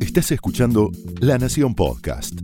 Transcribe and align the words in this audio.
Estás 0.00 0.32
escuchando 0.32 0.90
La 1.20 1.38
Nación 1.38 1.74
Podcast. 1.74 2.34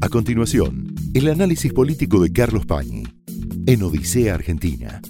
A 0.00 0.08
continuación, 0.08 0.94
el 1.14 1.28
análisis 1.28 1.72
político 1.72 2.22
de 2.22 2.32
Carlos 2.32 2.64
Pañi 2.64 3.04
en 3.66 3.82
Odisea 3.82 4.34
Argentina. 4.34 5.02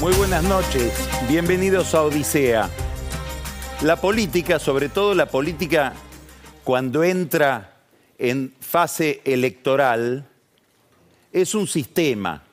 Muy 0.00 0.14
buenas 0.14 0.44
noches, 0.44 0.92
bienvenidos 1.28 1.94
a 1.94 2.02
Odisea. 2.02 2.70
La 3.82 4.00
política, 4.00 4.58
sobre 4.58 4.88
todo 4.88 5.14
la 5.14 5.26
política 5.26 5.92
cuando 6.64 7.04
entra 7.04 7.82
en 8.18 8.54
fase 8.60 9.20
electoral, 9.24 10.26
es 11.32 11.54
un 11.54 11.66
sistema. 11.66 12.45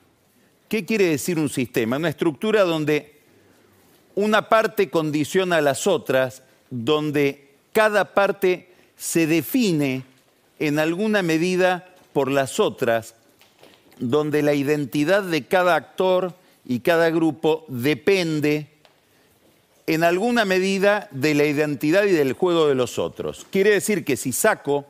¿Qué 0.74 0.84
quiere 0.84 1.06
decir 1.06 1.38
un 1.38 1.48
sistema? 1.48 1.98
Una 1.98 2.08
estructura 2.08 2.64
donde 2.64 3.20
una 4.16 4.48
parte 4.48 4.90
condiciona 4.90 5.58
a 5.58 5.60
las 5.60 5.86
otras, 5.86 6.42
donde 6.68 7.52
cada 7.72 8.12
parte 8.12 8.72
se 8.96 9.28
define 9.28 10.02
en 10.58 10.80
alguna 10.80 11.22
medida 11.22 11.94
por 12.12 12.28
las 12.28 12.58
otras, 12.58 13.14
donde 14.00 14.42
la 14.42 14.54
identidad 14.54 15.22
de 15.22 15.46
cada 15.46 15.76
actor 15.76 16.34
y 16.66 16.80
cada 16.80 17.08
grupo 17.10 17.64
depende 17.68 18.66
en 19.86 20.02
alguna 20.02 20.44
medida 20.44 21.06
de 21.12 21.34
la 21.34 21.44
identidad 21.44 22.02
y 22.02 22.10
del 22.10 22.32
juego 22.32 22.66
de 22.66 22.74
los 22.74 22.98
otros. 22.98 23.46
Quiere 23.52 23.70
decir 23.70 24.04
que 24.04 24.16
si 24.16 24.32
saco 24.32 24.86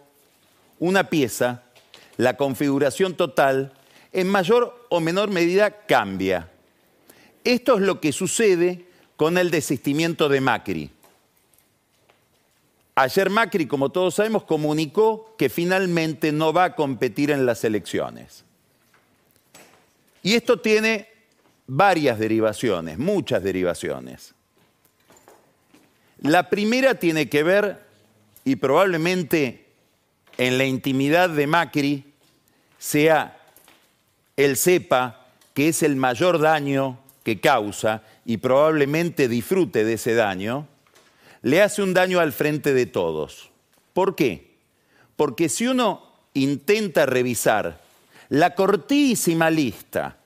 una 0.78 1.10
pieza, 1.10 1.64
la 2.16 2.38
configuración 2.38 3.16
total 3.16 3.74
en 4.14 4.28
mayor 4.28 4.86
o 4.88 5.00
menor 5.00 5.28
medida 5.28 5.70
cambia. 5.86 6.48
Esto 7.42 7.74
es 7.74 7.82
lo 7.82 8.00
que 8.00 8.12
sucede 8.12 8.86
con 9.16 9.36
el 9.36 9.50
desistimiento 9.50 10.28
de 10.28 10.40
Macri. 10.40 10.90
Ayer 12.94 13.28
Macri, 13.28 13.66
como 13.66 13.90
todos 13.90 14.14
sabemos, 14.14 14.44
comunicó 14.44 15.34
que 15.36 15.48
finalmente 15.48 16.30
no 16.30 16.52
va 16.52 16.64
a 16.64 16.74
competir 16.76 17.32
en 17.32 17.44
las 17.44 17.64
elecciones. 17.64 18.44
Y 20.22 20.34
esto 20.34 20.60
tiene 20.60 21.08
varias 21.66 22.18
derivaciones, 22.18 22.98
muchas 22.98 23.42
derivaciones. 23.42 24.32
La 26.20 26.48
primera 26.48 26.94
tiene 26.94 27.28
que 27.28 27.42
ver, 27.42 27.84
y 28.44 28.56
probablemente 28.56 29.66
en 30.38 30.56
la 30.56 30.64
intimidad 30.64 31.30
de 31.30 31.46
Macri 31.48 32.04
sea 32.78 33.43
él 34.36 34.56
sepa 34.56 35.26
que 35.54 35.68
es 35.68 35.82
el 35.82 35.96
mayor 35.96 36.40
daño 36.40 36.98
que 37.22 37.40
causa 37.40 38.02
y 38.24 38.38
probablemente 38.38 39.28
disfrute 39.28 39.84
de 39.84 39.94
ese 39.94 40.14
daño, 40.14 40.66
le 41.42 41.62
hace 41.62 41.82
un 41.82 41.94
daño 41.94 42.20
al 42.20 42.32
frente 42.32 42.74
de 42.74 42.86
todos. 42.86 43.50
¿Por 43.92 44.14
qué? 44.14 44.54
Porque 45.16 45.48
si 45.48 45.66
uno 45.66 46.02
intenta 46.34 47.06
revisar 47.06 47.80
la 48.28 48.54
cortísima 48.54 49.50
lista 49.50 50.16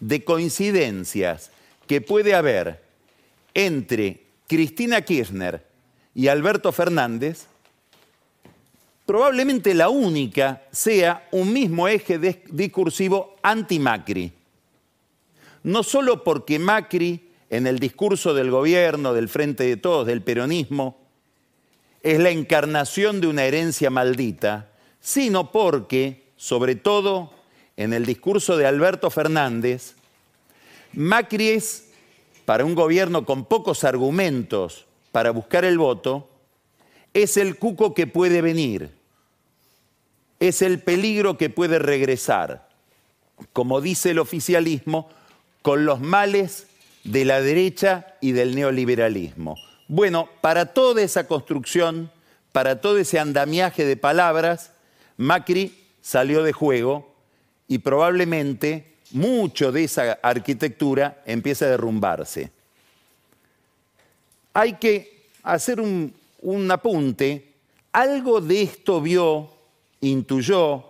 de 0.00 0.24
coincidencias 0.24 1.50
que 1.86 2.00
puede 2.00 2.34
haber 2.34 2.82
entre 3.54 4.22
Cristina 4.46 5.02
Kirchner 5.02 5.64
y 6.14 6.28
Alberto 6.28 6.72
Fernández, 6.72 7.46
probablemente 9.08 9.72
la 9.72 9.88
única 9.88 10.64
sea 10.70 11.26
un 11.30 11.50
mismo 11.50 11.88
eje 11.88 12.18
discursivo 12.50 13.36
anti-Macri. 13.42 14.30
No 15.62 15.82
solo 15.82 16.22
porque 16.22 16.58
Macri, 16.58 17.30
en 17.48 17.66
el 17.66 17.78
discurso 17.78 18.34
del 18.34 18.50
gobierno, 18.50 19.14
del 19.14 19.30
Frente 19.30 19.64
de 19.64 19.78
Todos, 19.78 20.06
del 20.06 20.20
peronismo, 20.20 20.98
es 22.02 22.18
la 22.18 22.28
encarnación 22.28 23.22
de 23.22 23.28
una 23.28 23.44
herencia 23.44 23.88
maldita, 23.88 24.72
sino 25.00 25.52
porque, 25.52 26.26
sobre 26.36 26.74
todo 26.74 27.32
en 27.78 27.94
el 27.94 28.04
discurso 28.04 28.58
de 28.58 28.66
Alberto 28.66 29.08
Fernández, 29.08 29.94
Macri 30.92 31.48
es, 31.48 31.88
para 32.44 32.66
un 32.66 32.74
gobierno 32.74 33.24
con 33.24 33.46
pocos 33.46 33.84
argumentos 33.84 34.84
para 35.12 35.30
buscar 35.30 35.64
el 35.64 35.78
voto, 35.78 36.28
es 37.14 37.38
el 37.38 37.56
cuco 37.56 37.94
que 37.94 38.06
puede 38.06 38.42
venir, 38.42 38.97
es 40.40 40.62
el 40.62 40.80
peligro 40.80 41.36
que 41.36 41.50
puede 41.50 41.78
regresar, 41.78 42.68
como 43.52 43.80
dice 43.80 44.10
el 44.10 44.18
oficialismo, 44.18 45.08
con 45.62 45.84
los 45.84 46.00
males 46.00 46.66
de 47.04 47.24
la 47.24 47.40
derecha 47.40 48.06
y 48.20 48.32
del 48.32 48.54
neoliberalismo. 48.54 49.56
Bueno, 49.88 50.28
para 50.40 50.66
toda 50.66 51.02
esa 51.02 51.26
construcción, 51.26 52.10
para 52.52 52.80
todo 52.80 52.98
ese 52.98 53.18
andamiaje 53.18 53.84
de 53.84 53.96
palabras, 53.96 54.72
Macri 55.16 55.86
salió 56.00 56.42
de 56.42 56.52
juego 56.52 57.14
y 57.66 57.78
probablemente 57.78 58.94
mucho 59.10 59.72
de 59.72 59.84
esa 59.84 60.18
arquitectura 60.22 61.22
empieza 61.26 61.64
a 61.64 61.68
derrumbarse. 61.68 62.50
Hay 64.52 64.74
que 64.74 65.26
hacer 65.42 65.80
un, 65.80 66.14
un 66.42 66.70
apunte. 66.70 67.52
Algo 67.92 68.40
de 68.40 68.62
esto 68.62 69.00
vio 69.00 69.50
intuyó, 70.00 70.84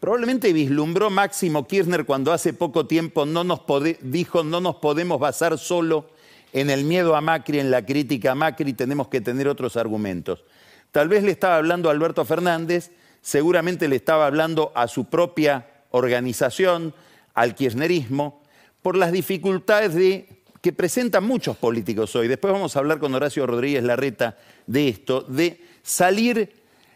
probablemente 0.00 0.52
vislumbró 0.52 1.10
Máximo 1.10 1.66
Kirchner 1.66 2.04
cuando 2.04 2.32
hace 2.32 2.52
poco 2.52 2.86
tiempo 2.86 3.24
no 3.26 3.44
nos 3.44 3.60
dijo 4.00 4.42
no 4.44 4.60
nos 4.60 4.76
podemos 4.76 5.18
basar 5.20 5.58
solo 5.58 6.10
en 6.52 6.70
el 6.70 6.84
miedo 6.84 7.16
a 7.16 7.20
Macri, 7.20 7.60
en 7.60 7.70
la 7.70 7.84
crítica 7.84 8.32
a 8.32 8.34
Macri, 8.34 8.74
tenemos 8.74 9.08
que 9.08 9.20
tener 9.20 9.48
otros 9.48 9.76
argumentos. 9.76 10.44
Tal 10.90 11.08
vez 11.08 11.22
le 11.22 11.30
estaba 11.30 11.56
hablando 11.56 11.88
a 11.88 11.92
Alberto 11.92 12.24
Fernández, 12.24 12.90
seguramente 13.22 13.88
le 13.88 13.96
estaba 13.96 14.26
hablando 14.26 14.70
a 14.74 14.86
su 14.88 15.06
propia 15.06 15.66
organización, 15.90 16.94
al 17.34 17.54
kirchnerismo, 17.54 18.42
por 18.82 18.96
las 18.96 19.12
dificultades 19.12 19.94
de, 19.94 20.28
que 20.60 20.72
presentan 20.72 21.24
muchos 21.24 21.56
políticos 21.56 22.14
hoy. 22.14 22.28
Después 22.28 22.52
vamos 22.52 22.76
a 22.76 22.80
hablar 22.80 22.98
con 22.98 23.14
Horacio 23.14 23.46
Rodríguez 23.46 23.82
Larreta 23.82 24.36
de 24.66 24.88
esto, 24.88 25.22
de 25.22 25.60
salir 25.82 26.52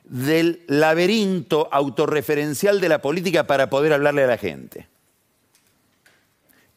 del 0.07 0.63
laberinto 0.69 1.69
autorreferencial 1.71 2.81
de 2.81 2.89
la 2.89 3.03
política 3.03 3.47
para 3.47 3.69
poder 3.69 3.93
hablarle 3.93 4.25
a 4.25 4.29
la 4.29 4.39
gente. 4.39 4.87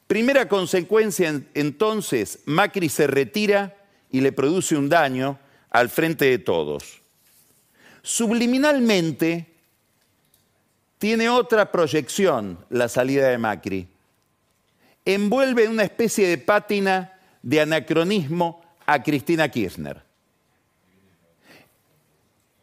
Primera 0.08 0.48
consecuencia, 0.48 1.42
entonces, 1.54 2.40
Macri 2.46 2.90
se 2.90 3.06
retira 3.06 3.76
y 4.12 4.22
le 4.22 4.32
produce 4.32 4.76
un 4.76 4.90
daño 4.90 5.38
al 5.70 5.90
frente 5.90 6.26
de 6.26 6.40
todos. 6.40 7.00
Subliminalmente, 8.02 9.46
tiene 10.98 11.30
otra 11.30 11.72
proyección 11.72 12.58
la 12.70 12.90
salida 12.90 13.30
de 13.30 13.38
Macri. 13.38 13.88
Envuelve 15.06 15.68
una 15.68 15.84
especie 15.84 16.28
de 16.28 16.40
pátina 16.40 17.14
de 17.44 17.62
anacronismo 17.62 18.62
a 18.88 19.02
Cristina 19.04 19.48
Kirchner. 19.50 20.09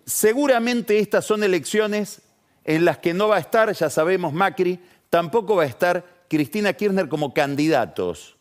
Seguramente 0.07 1.01
estas 1.01 1.25
son 1.25 1.43
elecciones 1.43 2.23
en 2.65 2.85
las 2.85 2.99
que 2.99 3.13
no 3.13 3.29
va 3.29 3.37
a 3.37 3.41
estar, 3.41 3.73
ya 3.73 3.91
sabemos, 3.91 4.33
Macri, 4.33 4.79
tampoco 5.11 5.57
va 5.57 5.65
a 5.65 5.67
estar 5.67 6.05
Cristina 6.29 6.73
Kirchner 6.73 7.09
como 7.09 7.35
candidatos. 7.35 8.37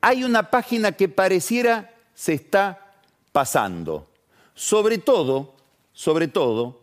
Hay 0.00 0.22
una 0.22 0.50
página 0.50 0.92
que 0.92 1.08
pareciera 1.08 1.92
se 2.14 2.34
está 2.34 2.94
pasando. 3.32 4.08
Sobre 4.54 4.98
todo, 4.98 5.54
sobre 5.92 6.28
todo, 6.28 6.80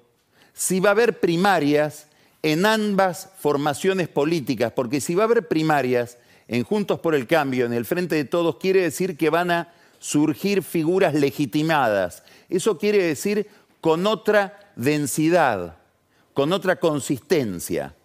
si 0.53 0.81
va 0.81 0.89
a 0.89 0.91
haber 0.91 1.19
primarias 1.19 2.07
en 2.41 2.65
ambas 2.65 3.29
formaciones 3.39 4.09
políticas, 4.09 4.73
porque 4.73 4.99
si 4.99 5.15
va 5.15 5.23
a 5.23 5.25
haber 5.25 5.47
primarias 5.47 6.17
en 6.47 6.63
Juntos 6.63 6.99
por 6.99 7.15
el 7.15 7.25
Cambio, 7.25 7.65
en 7.65 7.73
el 7.73 7.85
Frente 7.85 8.15
de 8.15 8.25
Todos, 8.25 8.57
quiere 8.57 8.81
decir 8.81 9.17
que 9.17 9.29
van 9.29 9.49
a 9.49 9.73
surgir 9.99 10.61
figuras 10.61 11.13
legitimadas. 11.13 12.23
Eso 12.49 12.77
quiere 12.77 13.03
decir 13.03 13.47
con 13.81 14.07
otra 14.07 14.71
densidad, 14.75 15.77
con 16.33 16.53
otra 16.53 16.77
consistencia. 16.77 17.95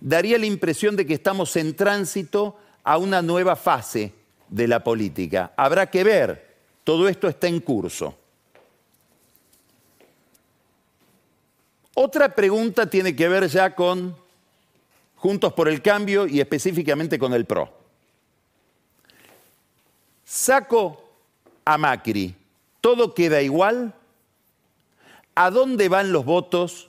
Daría 0.00 0.38
la 0.38 0.46
impresión 0.46 0.96
de 0.96 1.06
que 1.06 1.14
estamos 1.14 1.56
en 1.56 1.74
tránsito 1.74 2.56
a 2.84 2.98
una 2.98 3.22
nueva 3.22 3.56
fase 3.56 4.14
de 4.48 4.68
la 4.68 4.82
política. 4.82 5.52
Habrá 5.56 5.90
que 5.90 6.04
ver, 6.04 6.56
todo 6.84 7.08
esto 7.08 7.28
está 7.28 7.48
en 7.48 7.60
curso. 7.60 8.16
Otra 11.94 12.34
pregunta 12.34 12.88
tiene 12.88 13.14
que 13.16 13.28
ver 13.28 13.48
ya 13.48 13.74
con 13.74 14.16
Juntos 15.16 15.52
por 15.52 15.68
el 15.68 15.82
Cambio 15.82 16.28
y 16.28 16.40
específicamente 16.40 17.18
con 17.18 17.34
el 17.34 17.44
PRO. 17.44 17.72
Saco 20.24 21.10
a 21.64 21.76
Macri, 21.76 22.34
todo 22.80 23.14
queda 23.14 23.42
igual, 23.42 23.94
¿a 25.34 25.50
dónde 25.50 25.88
van 25.88 26.12
los 26.12 26.24
votos 26.24 26.88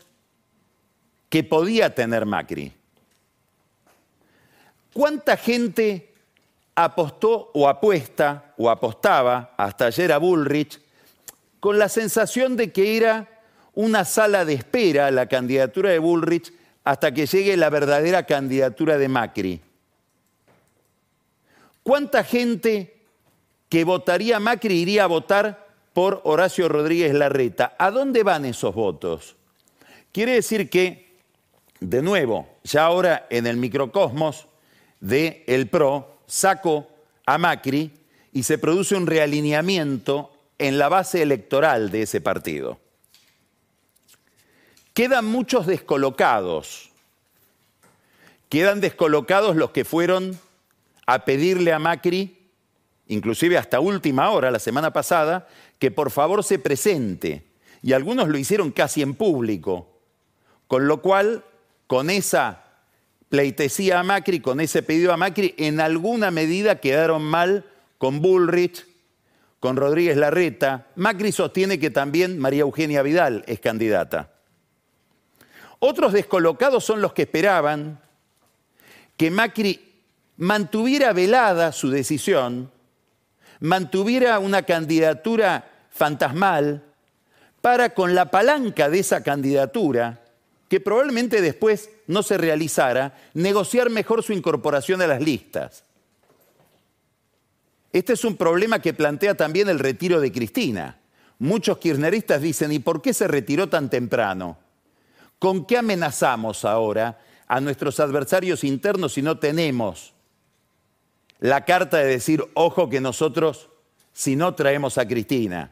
que 1.30 1.44
podía 1.44 1.94
tener 1.94 2.26
Macri? 2.26 2.74
¿Cuánta 4.94 5.38
gente 5.38 6.14
apostó 6.76 7.52
o 7.54 7.68
apuesta 7.68 8.54
o 8.58 8.70
apostaba 8.70 9.54
hasta 9.58 9.88
ayer 9.88 10.12
a 10.12 10.18
Bullrich 10.18 10.80
con 11.60 11.78
la 11.78 11.90
sensación 11.90 12.56
de 12.56 12.72
que 12.72 12.98
era 12.98 13.28
una 13.74 14.06
sala 14.06 14.46
de 14.46 14.54
espera 14.54 15.12
la 15.12 15.28
candidatura 15.28 15.90
de 15.92 16.00
Bullrich 16.00 16.54
hasta 16.84 17.14
que 17.14 17.28
llegue 17.28 17.56
la 17.58 17.70
verdadera 17.70 18.26
candidatura 18.26 18.98
de 18.98 19.10
Macri? 19.10 19.62
¿Cuánta 21.84 22.24
gente 22.24 22.98
que 23.68 23.84
votaría 23.84 24.40
Macri 24.40 24.82
iría 24.82 25.04
a 25.04 25.08
votar 25.08 25.69
por 26.00 26.22
Horacio 26.24 26.70
Rodríguez 26.70 27.14
Larreta? 27.14 27.76
¿A 27.78 27.92
dónde 27.92 28.24
van 28.24 28.46
esos 28.46 28.74
votos? 28.74 29.36
Quiere 30.14 30.32
decir 30.32 30.70
que, 30.70 31.18
de 31.82 32.02
nuevo, 32.02 32.48
ya 32.64 32.86
ahora 32.86 33.28
en 33.30 33.46
el 33.46 33.58
microcosmos 33.58 34.48
de 35.02 35.44
el 35.46 35.68
PRO, 35.68 36.20
saco 36.26 36.88
a 37.26 37.38
Macri 37.38 37.92
y 38.32 38.44
se 38.44 38.58
produce 38.58 38.96
un 38.96 39.08
realineamiento 39.08 40.32
en 40.58 40.80
la 40.80 40.88
base 40.88 41.22
electoral 41.22 41.92
de 41.92 42.04
ese 42.04 42.22
partido. 42.22 42.80
Quedan 44.94 45.26
muchos 45.26 45.68
descolocados. 45.68 46.92
Quedan 48.48 48.80
descolocados 48.80 49.58
los 49.58 49.72
que 49.72 49.84
fueron 49.84 50.40
a 51.06 51.26
pedirle 51.26 51.74
a 51.74 51.80
Macri, 51.80 52.39
inclusive 53.10 53.58
hasta 53.58 53.80
última 53.80 54.30
hora, 54.30 54.50
la 54.50 54.60
semana 54.60 54.94
pasada, 54.94 55.48
que 55.78 55.92
por 55.92 56.12
favor 56.12 56.44
se 56.44 56.60
presente. 56.60 57.44
Y 57.82 57.94
algunos 57.94 58.30
lo 58.30 58.38
hicieron 58.38 58.72
casi 58.72 59.02
en 59.02 59.16
público. 59.16 60.00
Con 60.68 60.88
lo 60.88 61.02
cual, 61.02 61.44
con 61.88 62.10
esa 62.10 62.64
pleitesía 63.30 64.00
a 64.00 64.04
Macri, 64.04 64.40
con 64.40 64.60
ese 64.62 64.84
pedido 64.84 65.12
a 65.12 65.18
Macri, 65.18 65.56
en 65.58 65.80
alguna 65.80 66.32
medida 66.32 66.80
quedaron 66.80 67.24
mal 67.24 67.66
con 67.98 68.22
Bullrich, 68.22 68.86
con 69.60 69.76
Rodríguez 69.76 70.16
Larreta. 70.16 70.88
Macri 70.96 71.32
sostiene 71.32 71.80
que 71.80 71.90
también 71.90 72.38
María 72.40 72.62
Eugenia 72.62 73.02
Vidal 73.02 73.44
es 73.48 73.60
candidata. 73.60 74.32
Otros 75.80 76.14
descolocados 76.14 76.84
son 76.84 77.02
los 77.02 77.14
que 77.14 77.24
esperaban 77.24 78.00
que 79.18 79.32
Macri 79.32 80.04
mantuviera 80.38 81.12
velada 81.14 81.72
su 81.72 81.90
decisión, 81.90 82.72
mantuviera 83.60 84.40
una 84.40 84.64
candidatura 84.64 85.70
fantasmal 85.90 86.84
para 87.62 87.94
con 87.94 88.16
la 88.16 88.32
palanca 88.32 88.90
de 88.90 89.00
esa 89.00 89.22
candidatura, 89.22 90.24
que 90.70 90.80
probablemente 90.80 91.42
después 91.42 91.90
no 92.08 92.24
se 92.24 92.38
realizara, 92.38 93.18
negociar 93.34 93.90
mejor 93.90 94.24
su 94.24 94.34
incorporación 94.34 95.02
a 95.02 95.08
las 95.08 95.22
listas. 95.22 95.84
Este 97.92 98.14
es 98.14 98.24
un 98.24 98.38
problema 98.38 98.80
que 98.80 98.94
plantea 98.94 99.36
también 99.36 99.68
el 99.68 99.80
retiro 99.80 100.22
de 100.22 100.32
Cristina. 100.32 101.00
Muchos 101.40 101.80
kirchneristas 101.80 102.42
dicen, 102.42 102.72
¿y 102.72 102.80
por 102.80 103.02
qué 103.02 103.14
se 103.14 103.28
retiró 103.28 103.68
tan 103.68 103.90
temprano? 103.90 104.58
¿Con 105.40 105.66
qué 105.66 105.78
amenazamos 105.78 106.66
ahora 106.66 107.20
a 107.48 107.60
nuestros 107.60 108.00
adversarios 108.00 108.64
internos 108.64 109.14
si 109.14 109.22
no 109.22 109.40
tenemos 109.40 110.14
la 111.40 111.66
carta 111.66 111.98
de 111.98 112.06
decir, 112.06 112.44
ojo 112.54 112.90
que 112.90 113.02
nosotros, 113.02 113.70
si 114.14 114.36
no 114.36 114.56
traemos 114.56 114.98
a 114.98 115.08
Cristina. 115.08 115.72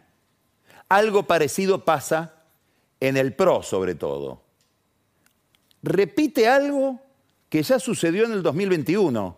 Algo 0.90 1.24
parecido 1.24 1.84
pasa 1.84 2.34
en 3.00 3.18
el 3.18 3.34
PRO 3.34 3.62
sobre 3.64 3.96
todo. 3.96 4.42
Repite 5.84 6.48
algo 6.48 7.00
que 7.50 7.64
ya 7.64 7.80
sucedió 7.80 8.26
en 8.26 8.32
el 8.32 8.44
2021. 8.44 9.38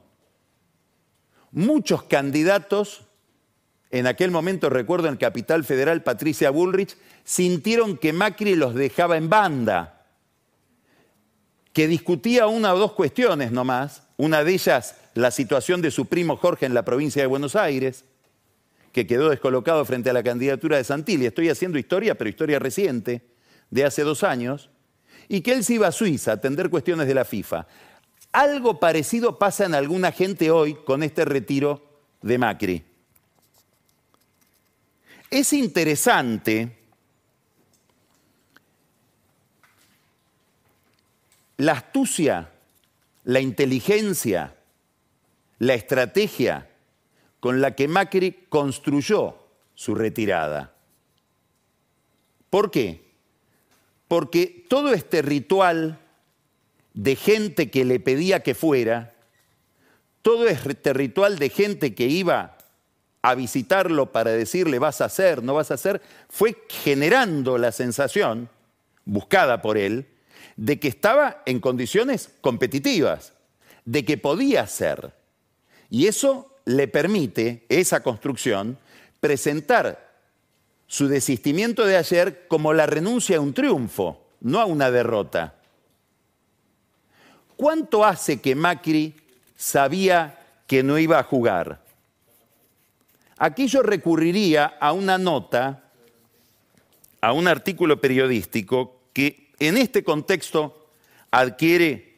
Muchos 1.52 2.04
candidatos, 2.04 3.02
en 3.90 4.08
aquel 4.08 4.32
momento 4.32 4.70
recuerdo 4.70 5.08
en 5.08 5.18
Capital 5.18 5.64
Federal 5.64 6.04
Patricia 6.04 6.52
Bullrich, 6.52 6.96
sintieron 7.24 7.98
que 7.98 8.14
Macri 8.14 8.56
los 8.56 8.76
dejaba 8.76 9.18
en 9.18 9.30
banda, 9.30 10.06
que 11.74 11.88
discutía 11.88 12.48
una 12.48 12.74
o 12.74 12.80
dos 12.80 12.94
cuestiones 12.94 13.52
nomás, 13.52 14.04
una 14.18 14.44
de 14.44 14.54
ellas 14.54 14.96
la 15.20 15.32
situación 15.32 15.82
de 15.82 15.92
su 15.92 16.06
primo 16.06 16.38
Jorge 16.38 16.66
en 16.66 16.74
la 16.74 16.86
provincia 16.86 17.22
de 17.22 17.28
Buenos 17.28 17.58
Aires, 17.58 18.06
que 18.94 19.06
quedó 19.06 19.30
descolocado 19.30 19.84
frente 19.84 20.10
a 20.10 20.14
la 20.14 20.24
candidatura 20.24 20.78
de 20.78 20.86
Santilli. 20.86 21.26
Estoy 21.26 21.50
haciendo 21.50 21.78
historia, 21.78 22.16
pero 22.16 22.30
historia 22.30 22.58
reciente, 22.58 23.22
de 23.70 23.84
hace 23.84 24.04
dos 24.04 24.24
años, 24.24 24.70
y 25.28 25.42
que 25.42 25.52
él 25.52 25.66
se 25.66 25.74
iba 25.74 25.88
a 25.88 25.92
Suiza 25.92 26.32
a 26.32 26.34
atender 26.36 26.70
cuestiones 26.70 27.06
de 27.06 27.14
la 27.14 27.26
FIFA. 27.26 27.68
Algo 28.32 28.80
parecido 28.80 29.38
pasa 29.38 29.66
en 29.66 29.76
alguna 29.76 30.14
gente 30.14 30.52
hoy 30.52 30.76
con 30.86 31.04
este 31.04 31.26
retiro 31.26 32.00
de 32.22 32.38
Macri. 32.38 32.84
Es 35.30 35.52
interesante 35.52 36.78
la 41.58 41.74
astucia, 41.74 42.50
la 43.26 43.42
inteligencia, 43.42 44.56
la 45.60 45.74
estrategia 45.74 46.70
con 47.40 47.62
la 47.62 47.76
que 47.76 47.88
Macri 47.88 48.48
construyó 48.50 49.38
su 49.76 49.96
retirada. 49.96 50.74
¿Por 52.50 52.72
qué? 52.72 53.14
Porque 54.08 54.66
todo 54.68 54.94
este 54.94 55.22
ritual 55.22 56.00
de 56.94 57.16
gente 57.16 57.70
que 57.70 57.86
le 57.86 58.00
pedía 58.00 58.42
que 58.42 58.56
fuera, 58.56 59.14
todo 60.22 60.48
este 60.48 60.94
ritual 60.94 61.38
de 61.38 61.50
gente 61.50 61.94
que 61.94 62.08
iba 62.08 62.58
a 63.22 63.36
visitarlo 63.36 64.12
para 64.12 64.32
decirle 64.32 64.80
vas 64.80 65.02
a 65.02 65.06
hacer, 65.06 65.44
no 65.44 65.54
vas 65.54 65.72
a 65.72 65.76
hacer, 65.76 66.02
fue 66.30 66.58
generando 66.70 67.58
la 67.58 67.72
sensación, 67.72 68.50
buscada 69.06 69.62
por 69.62 69.78
él, 69.78 70.08
de 70.56 70.80
que 70.80 70.88
estaba 70.88 71.42
en 71.46 71.60
condiciones 71.60 72.32
competitivas, 72.42 73.34
de 73.86 74.04
que 74.04 74.18
podía 74.18 74.66
ser. 74.68 75.19
Y 75.90 76.08
eso 76.08 76.56
le 76.66 76.88
permite, 76.88 77.66
esa 77.68 78.02
construcción, 78.04 78.78
presentar 79.20 80.10
su 80.88 81.08
desistimiento 81.08 81.86
de 81.86 81.98
ayer 81.98 82.48
como 82.48 82.74
la 82.74 82.86
renuncia 82.86 83.38
a 83.38 83.42
un 83.42 83.54
triunfo, 83.54 84.24
no 84.42 84.60
a 84.60 84.66
una 84.66 84.92
derrota. 84.92 85.56
¿Cuánto 87.56 88.06
hace 88.06 88.40
que 88.40 88.56
Macri 88.56 89.16
sabía 89.56 90.40
que 90.66 90.82
no 90.82 90.98
iba 90.98 91.20
a 91.20 91.24
jugar? 91.24 91.84
Aquí 93.38 93.68
yo 93.68 93.82
recurriría 93.82 94.66
a 94.80 94.94
una 94.94 95.18
nota, 95.18 95.84
a 97.20 97.34
un 97.34 97.48
artículo 97.48 98.00
periodístico 98.00 99.02
que 99.12 99.52
en 99.60 99.78
este 99.78 100.04
contexto 100.04 100.92
adquiere 101.32 102.18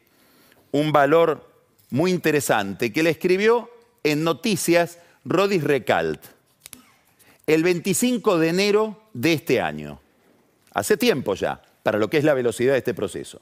un 0.72 0.91
valor 0.91 1.50
muy 1.89 2.12
interesante 2.12 2.93
que 2.93 3.03
le 3.03 3.10
escribió 3.10 3.70
en 4.03 4.24
Noticias 4.24 5.00
Rodis 5.25 5.63
Recalt 5.63 6.22
el 7.48 7.63
25 7.63 8.38
de 8.38 8.48
enero 8.50 9.01
de 9.13 9.34
este 9.34 9.60
año. 9.60 10.00
Hace 10.74 10.96
tiempo 10.96 11.36
ya, 11.36 11.62
para 11.84 12.00
lo 12.00 12.10
que 12.10 12.17
es 12.17 12.24
la 12.24 12.34
velocidad 12.34 12.74
de 12.74 12.77
este 12.77 12.93
proceso. 12.93 13.41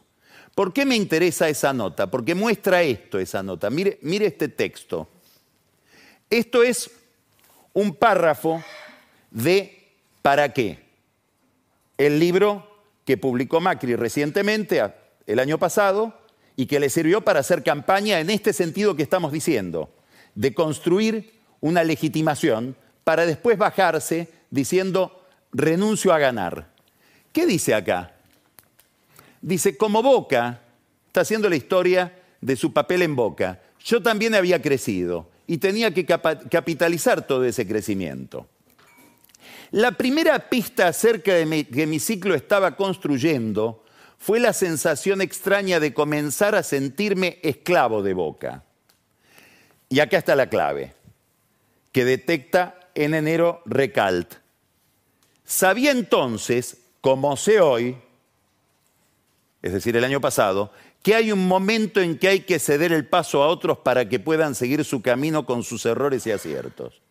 ¿Por 0.56 0.74
qué 0.74 0.86
me 0.86 0.96
interesa 0.96 1.48
esa 1.48 1.74
nota? 1.74 2.10
Porque 2.10 2.34
muestra 2.34 2.82
esto, 2.82 3.20
esa 3.20 3.44
nota. 3.44 3.70
Mire, 3.70 4.00
mire 4.02 4.26
este 4.26 4.48
texto. 4.48 5.08
Esto 6.30 6.64
es 6.64 6.90
un 7.74 7.96
párrafo 7.96 8.64
de 9.32 9.80
¿Para 10.22 10.54
qué? 10.54 10.80
El 11.98 12.20
libro 12.20 12.68
que 13.06 13.18
publicó 13.18 13.62
Macri 13.62 13.96
recientemente, 13.96 14.82
el 15.26 15.40
año 15.40 15.58
pasado, 15.58 16.14
y 16.56 16.66
que 16.66 16.80
le 16.80 16.90
sirvió 16.90 17.22
para 17.22 17.40
hacer 17.40 17.64
campaña 17.64 18.20
en 18.20 18.30
este 18.30 18.54
sentido 18.54 18.96
que 18.96 19.04
estamos 19.04 19.32
diciendo, 19.32 19.90
de 20.40 20.54
construir 20.54 21.34
una 21.60 21.84
legitimación 21.84 22.78
para 23.04 23.26
después 23.26 23.58
bajarse 23.58 24.30
diciendo 24.50 25.22
renuncio 25.52 26.14
a 26.14 26.18
ganar. 26.18 26.70
¿Qué 27.34 27.46
dice 27.46 27.76
acá? 27.76 28.14
Dice, 29.42 29.76
como 29.76 30.02
Boca, 30.02 30.62
está 31.08 31.22
haciendo 31.22 31.50
la 31.50 31.58
historia 31.58 32.18
de 32.40 32.56
su 32.56 32.72
papel 32.72 33.02
en 33.02 33.18
Boca, 33.18 33.60
yo 33.84 34.02
también 34.02 34.34
había 34.34 34.62
crecido 34.62 35.30
y 35.46 35.58
tenía 35.58 35.94
que 35.94 36.06
capitalizar 36.06 37.28
todo 37.28 37.44
ese 37.44 37.68
crecimiento. 37.68 38.48
La 39.72 39.92
primera 39.92 40.50
pista 40.50 40.88
acerca 40.88 41.34
de 41.34 41.68
que 41.68 41.86
mi 41.86 42.00
ciclo 42.00 42.34
estaba 42.34 42.78
construyendo 42.78 43.84
fue 44.18 44.40
la 44.40 44.54
sensación 44.54 45.22
extraña 45.22 45.82
de 45.82 45.94
comenzar 45.94 46.56
a 46.56 46.64
sentirme 46.64 47.40
esclavo 47.44 48.02
de 48.02 48.14
Boca. 48.14 48.64
Y 49.90 50.00
acá 50.00 50.18
está 50.18 50.36
la 50.36 50.48
clave, 50.48 50.94
que 51.92 52.06
detecta 52.06 52.80
en 52.94 53.16
enero 53.16 53.62
Recalt. 53.66 54.36
Sabía 55.44 55.92
entonces, 55.92 56.78
como 57.02 57.36
sé 57.36 57.60
hoy, 57.60 57.98
es 59.62 59.74
decir, 59.74 59.98
el 59.98 60.04
año 60.04 60.22
pasado, 60.22 60.72
que 61.02 61.16
hay 61.16 61.32
un 61.32 61.48
momento 61.48 62.02
en 62.02 62.18
que 62.18 62.28
hay 62.28 62.40
que 62.42 62.60
ceder 62.60 62.92
el 62.92 63.08
paso 63.08 63.42
a 63.42 63.48
otros 63.48 63.80
para 63.80 64.08
que 64.08 64.20
puedan 64.20 64.54
seguir 64.54 64.84
su 64.86 65.02
camino 65.02 65.46
con 65.46 65.64
sus 65.64 65.86
errores 65.86 66.28
y 66.28 66.32
aciertos. 66.32 67.02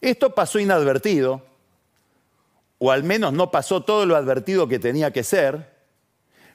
Esto 0.00 0.34
pasó 0.34 0.58
inadvertido, 0.58 1.44
o 2.78 2.90
al 2.90 3.04
menos 3.04 3.32
no 3.32 3.50
pasó 3.50 3.82
todo 3.82 4.06
lo 4.06 4.16
advertido 4.16 4.68
que 4.68 4.78
tenía 4.78 5.12
que 5.12 5.22
ser, 5.22 5.74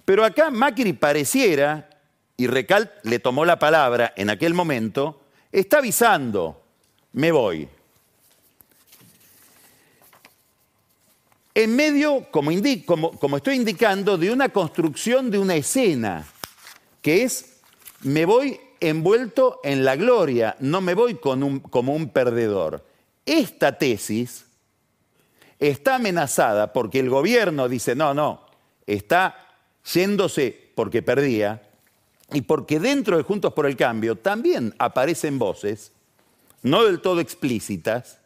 pero 0.05 0.23
acá 0.23 0.49
Macri 0.49 0.93
pareciera, 0.93 1.89
y 2.37 2.47
Recal 2.47 2.93
le 3.03 3.19
tomó 3.19 3.43
la 3.43 3.59
palabra 3.59 4.13
en 4.15 4.29
aquel 4.29 4.53
momento, 4.53 5.18
está 5.51 5.79
avisando, 5.79 6.61
me 7.13 7.31
voy. 7.31 7.69
en 11.63 11.75
medio, 11.75 12.27
como, 12.31 12.51
estoy 13.37 13.55
indicando, 13.55 14.17
de 14.17 14.31
una 14.31 14.47
construcción 14.47 15.29
de 15.29 15.39
una 15.39 15.55
escena, 15.55 16.25
que 17.01 17.23
es, 17.23 17.59
me 18.01 18.25
voy 18.25 18.59
envuelto 18.79 19.59
en 19.63 19.83
la 19.83 19.97
gloria, 19.97 20.55
no 20.59 20.79
me 20.79 20.93
voy 20.93 21.15
como 21.15 21.93
un 21.93 22.09
perdedor. 22.09 22.85
Esta 23.25 23.77
tesis 23.77 24.45
está 25.59 25.95
amenazada 25.95 26.71
porque 26.71 26.99
el 26.99 27.09
gobierno 27.09 27.67
dice, 27.67 27.93
no, 27.93 28.13
no, 28.13 28.45
está 28.87 29.47
yéndose 29.91 30.71
porque 30.75 31.01
perdía, 31.01 31.68
y 32.31 32.41
porque 32.41 32.79
dentro 32.79 33.17
de 33.17 33.23
Juntos 33.23 33.53
por 33.53 33.65
el 33.65 33.75
Cambio 33.75 34.15
también 34.15 34.73
aparecen 34.77 35.39
voces, 35.39 35.91
no 36.61 36.83
del 36.85 37.01
todo 37.01 37.21
explícitas, 37.21 38.19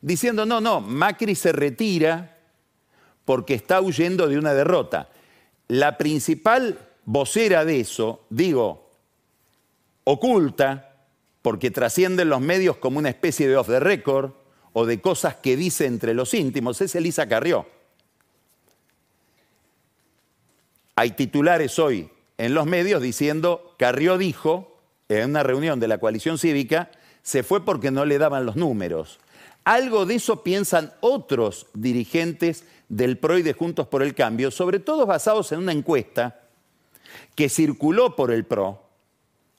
diciendo, 0.00 0.46
no, 0.46 0.60
no, 0.60 0.80
Macri 0.80 1.34
se 1.34 1.52
retira 1.52 2.38
porque 3.24 3.54
está 3.54 3.80
huyendo 3.80 4.26
de 4.28 4.38
una 4.38 4.54
derrota. 4.54 5.10
La 5.66 5.98
principal 5.98 6.78
vocera 7.04 7.64
de 7.64 7.80
eso, 7.80 8.24
digo, 8.30 8.90
oculta, 10.04 10.96
porque 11.42 11.70
trascienden 11.70 12.30
los 12.30 12.40
medios 12.40 12.76
como 12.76 12.98
una 12.98 13.10
especie 13.10 13.46
de 13.48 13.56
off 13.56 13.68
the 13.68 13.80
record 13.80 14.32
o 14.72 14.86
de 14.86 15.00
cosas 15.00 15.36
que 15.36 15.56
dice 15.56 15.86
entre 15.86 16.14
los 16.14 16.32
íntimos, 16.32 16.80
es 16.80 16.94
Elisa 16.94 17.28
Carrió. 17.28 17.66
Hay 20.94 21.12
titulares 21.12 21.78
hoy 21.78 22.10
en 22.38 22.54
los 22.54 22.66
medios 22.66 23.02
diciendo, 23.02 23.74
Carrió 23.78 24.16
dijo, 24.16 24.80
en 25.08 25.30
una 25.30 25.42
reunión 25.42 25.80
de 25.80 25.88
la 25.88 25.98
coalición 25.98 26.38
cívica, 26.38 26.90
se 27.22 27.42
fue 27.42 27.64
porque 27.64 27.90
no 27.90 28.04
le 28.04 28.18
daban 28.18 28.46
los 28.46 28.56
números. 28.56 29.18
Algo 29.64 30.06
de 30.06 30.14
eso 30.14 30.42
piensan 30.42 30.92
otros 31.00 31.66
dirigentes 31.74 32.64
del 32.88 33.18
PRO 33.18 33.38
y 33.38 33.42
de 33.42 33.52
Juntos 33.52 33.86
por 33.88 34.02
el 34.02 34.14
Cambio, 34.14 34.50
sobre 34.50 34.78
todo 34.78 35.04
basados 35.04 35.52
en 35.52 35.58
una 35.58 35.72
encuesta 35.72 36.40
que 37.34 37.48
circuló 37.48 38.16
por 38.16 38.30
el 38.30 38.46
PRO, 38.46 38.82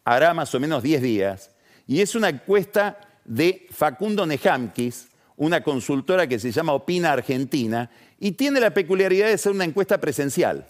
hará 0.03 0.33
más 0.33 0.55
o 0.55 0.59
menos 0.59 0.81
10 0.81 1.01
días, 1.01 1.51
y 1.86 2.01
es 2.01 2.15
una 2.15 2.29
encuesta 2.29 3.00
de 3.25 3.67
Facundo 3.71 4.25
Nejamquis, 4.25 5.09
una 5.38 5.63
consultora 5.63 6.27
que 6.27 6.39
se 6.39 6.51
llama 6.51 6.74
Opina 6.74 7.12
Argentina, 7.12 7.89
y 8.19 8.31
tiene 8.31 8.59
la 8.59 8.74
peculiaridad 8.74 9.27
de 9.27 9.38
ser 9.38 9.51
una 9.51 9.63
encuesta 9.63 10.00
presencial. 10.00 10.67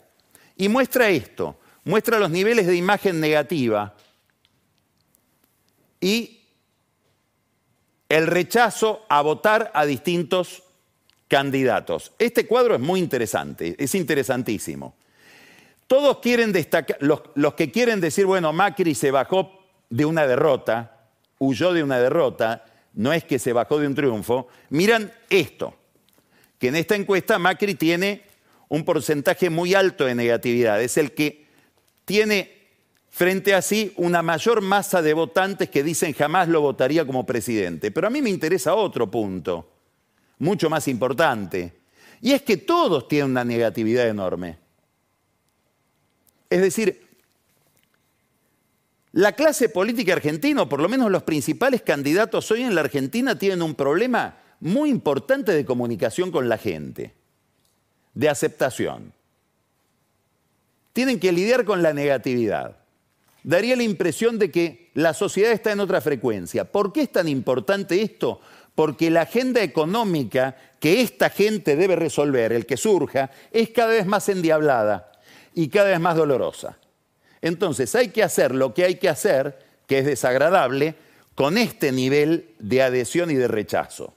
Y 0.58 0.70
muestra 0.70 1.10
esto, 1.10 1.58
muestra 1.84 2.20
los 2.20 2.30
niveles 2.30 2.68
de 2.68 2.76
imagen 2.76 3.20
negativa 3.20 3.96
y 6.02 6.42
el 8.10 8.28
rechazo 8.28 9.06
a 9.10 9.22
votar 9.22 9.72
a 9.74 9.86
distintos 9.86 10.64
candidatos. 11.28 12.12
Este 12.18 12.48
cuadro 12.48 12.76
es 12.76 12.82
muy 12.82 13.00
interesante, 13.00 13.76
es 13.78 13.94
interesantísimo. 13.96 14.96
Todos 15.88 16.20
quieren 16.20 16.52
destacar, 16.52 16.98
los, 17.02 17.22
los, 17.36 17.54
que 17.54 17.72
quieren 17.72 18.00
decir, 18.00 18.26
bueno, 18.26 18.52
Macri 18.54 18.96
se 18.96 19.12
bajó 19.12 19.64
de 19.90 20.06
una 20.06 20.28
derrota, 20.28 21.08
huyó 21.40 21.74
de 21.74 21.84
una 21.84 22.00
derrota, 22.00 22.66
no 22.94 23.14
es 23.14 23.24
que 23.24 23.40
se 23.40 23.54
bajó 23.54 23.80
de 23.80 23.88
un 23.88 23.96
triunfo, 23.96 24.48
miran 24.70 25.12
esto, 25.30 25.76
que 26.58 26.68
en 26.68 26.76
esta 26.76 26.96
encuesta 26.96 27.40
Macri 27.40 27.76
tiene 27.76 28.24
un 28.68 28.84
porcentaje 28.86 29.50
muy 29.50 29.74
alto 29.74 30.06
de 30.06 30.16
negatividad, 30.16 30.82
es 30.82 30.98
el 30.98 31.14
que 31.14 31.49
tiene 32.10 32.52
frente 33.12 33.54
a 33.54 33.62
sí 33.62 33.94
una 33.96 34.24
mayor 34.24 34.62
masa 34.62 35.00
de 35.04 35.14
votantes 35.14 35.70
que 35.70 35.84
dicen 35.84 36.12
jamás 36.14 36.48
lo 36.48 36.60
votaría 36.60 37.06
como 37.06 37.24
presidente. 37.24 37.92
Pero 37.92 38.08
a 38.08 38.10
mí 38.10 38.20
me 38.20 38.32
interesa 38.32 38.74
otro 38.74 39.12
punto, 39.12 39.70
mucho 40.40 40.72
más 40.72 40.88
importante, 40.88 41.72
y 42.20 42.32
es 42.32 42.42
que 42.42 42.58
todos 42.58 43.08
tienen 43.08 43.30
una 43.30 43.46
negatividad 43.46 44.08
enorme. 44.08 44.58
Es 46.50 46.62
decir, 46.62 47.00
la 49.12 49.34
clase 49.34 49.70
política 49.70 50.14
argentina, 50.14 50.64
o 50.64 50.70
por 50.70 50.82
lo 50.82 50.90
menos 50.90 51.12
los 51.12 51.22
principales 51.22 51.84
candidatos 51.84 52.50
hoy 52.50 52.64
en 52.64 52.74
la 52.74 52.82
Argentina, 52.82 53.38
tienen 53.38 53.62
un 53.62 53.76
problema 53.76 54.36
muy 54.62 54.90
importante 54.90 55.52
de 55.52 55.64
comunicación 55.64 56.32
con 56.32 56.50
la 56.50 56.58
gente, 56.58 57.14
de 58.16 58.30
aceptación. 58.30 59.14
Tienen 60.94 61.20
que 61.20 61.32
lidiar 61.32 61.66
con 61.66 61.82
la 61.82 61.94
negatividad 61.94 62.80
daría 63.44 63.76
la 63.76 63.84
impresión 63.84 64.38
de 64.38 64.52
que 64.52 64.92
la 64.94 65.14
sociedad 65.14 65.52
está 65.52 65.72
en 65.72 65.80
otra 65.80 66.02
frecuencia. 66.02 66.66
¿Por 66.66 66.92
qué 66.92 67.02
es 67.02 67.12
tan 67.12 67.28
importante 67.28 68.02
esto? 68.02 68.42
Porque 68.76 69.10
la 69.10 69.22
agenda 69.22 69.62
económica 69.62 70.56
que 70.80 71.02
esta 71.02 71.30
gente 71.30 71.76
debe 71.76 71.96
resolver, 71.96 72.54
el 72.54 72.66
que 72.66 72.78
surja, 72.78 73.32
es 73.52 73.70
cada 73.70 73.90
vez 73.90 74.06
más 74.06 74.30
endiablada 74.30 75.12
y 75.54 75.70
cada 75.70 75.90
vez 75.90 76.00
más 76.00 76.16
dolorosa. 76.16 76.78
Entonces 77.42 77.94
hay 77.96 78.10
que 78.10 78.24
hacer 78.24 78.54
lo 78.54 78.74
que 78.74 78.86
hay 78.86 78.96
que 78.96 79.10
hacer, 79.10 79.58
que 79.88 80.00
es 80.00 80.06
desagradable, 80.06 80.96
con 81.36 81.58
este 81.58 81.92
nivel 81.92 82.50
de 82.60 82.82
adhesión 82.82 83.32
y 83.32 83.36
de 83.36 83.48
rechazo. 83.48 84.14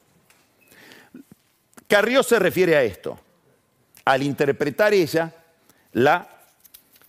Carrió 1.86 2.22
se 2.22 2.38
refiere 2.38 2.76
a 2.76 2.82
esto, 2.82 3.18
al 4.04 4.22
interpretar 4.22 4.92
ella 4.94 5.32
la 5.92 6.31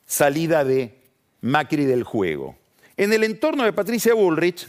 salida 0.05 0.63
de 0.63 0.97
Macri 1.41 1.85
del 1.85 2.03
juego. 2.03 2.55
En 2.97 3.11
el 3.13 3.23
entorno 3.23 3.63
de 3.63 3.73
Patricia 3.73 4.13
Bullrich 4.13 4.67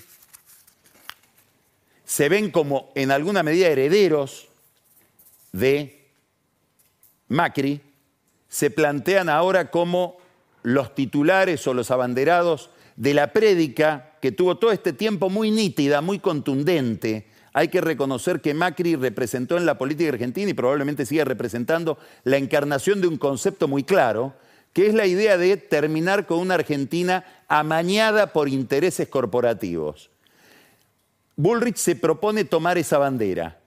se 2.05 2.29
ven 2.29 2.51
como 2.51 2.91
en 2.95 3.11
alguna 3.11 3.43
medida 3.43 3.69
herederos 3.69 4.49
de 5.53 6.09
Macri, 7.29 7.81
se 8.49 8.71
plantean 8.71 9.29
ahora 9.29 9.71
como 9.71 10.17
los 10.63 10.95
titulares 10.95 11.67
o 11.67 11.75
los 11.75 11.91
abanderados 11.91 12.71
de 12.97 13.15
la 13.15 13.33
prédica 13.33 14.13
que 14.21 14.33
tuvo 14.33 14.57
todo 14.57 14.73
este 14.73 14.93
tiempo 14.93 15.29
muy 15.29 15.51
nítida, 15.51 16.01
muy 16.01 16.19
contundente. 16.19 17.27
Hay 17.53 17.69
que 17.69 17.81
reconocer 17.81 18.41
que 18.41 18.55
Macri 18.55 18.97
representó 18.97 19.57
en 19.57 19.67
la 19.67 19.79
política 19.79 20.11
argentina 20.11 20.51
y 20.51 20.55
probablemente 20.55 21.07
sigue 21.07 21.25
representando 21.25 21.99
la 22.25 22.37
encarnación 22.37 23.01
de 23.01 23.07
un 23.07 23.19
concepto 23.19 23.69
muy 23.69 23.85
claro, 23.85 24.35
que 24.75 24.89
es 24.89 24.93
la 24.93 25.07
idea 25.07 25.39
de 25.39 25.57
terminar 25.57 26.27
con 26.27 26.41
una 26.41 26.55
Argentina 26.55 27.25
amañada 27.49 28.33
por 28.33 28.49
intereses 28.49 29.09
corporativos. 29.09 30.11
Bullrich 31.37 31.77
se 31.77 31.97
propone 31.97 32.45
tomar 32.45 32.77
esa 32.77 32.99
bandera, 32.99 33.59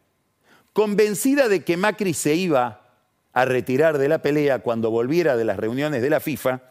convencida 0.74 1.48
de 1.48 1.64
que 1.64 1.78
Macri 1.78 2.14
se 2.14 2.36
iba 2.36 2.82
a 3.32 3.46
retirar 3.46 3.98
de 3.98 4.10
la 4.10 4.22
pelea 4.22 4.60
cuando 4.60 4.92
volviera 4.92 5.38
de 5.38 5.46
las 5.46 5.58
reuniones 5.58 6.02
de 6.02 6.10
la 6.10 6.20
FIFA. 6.20 6.62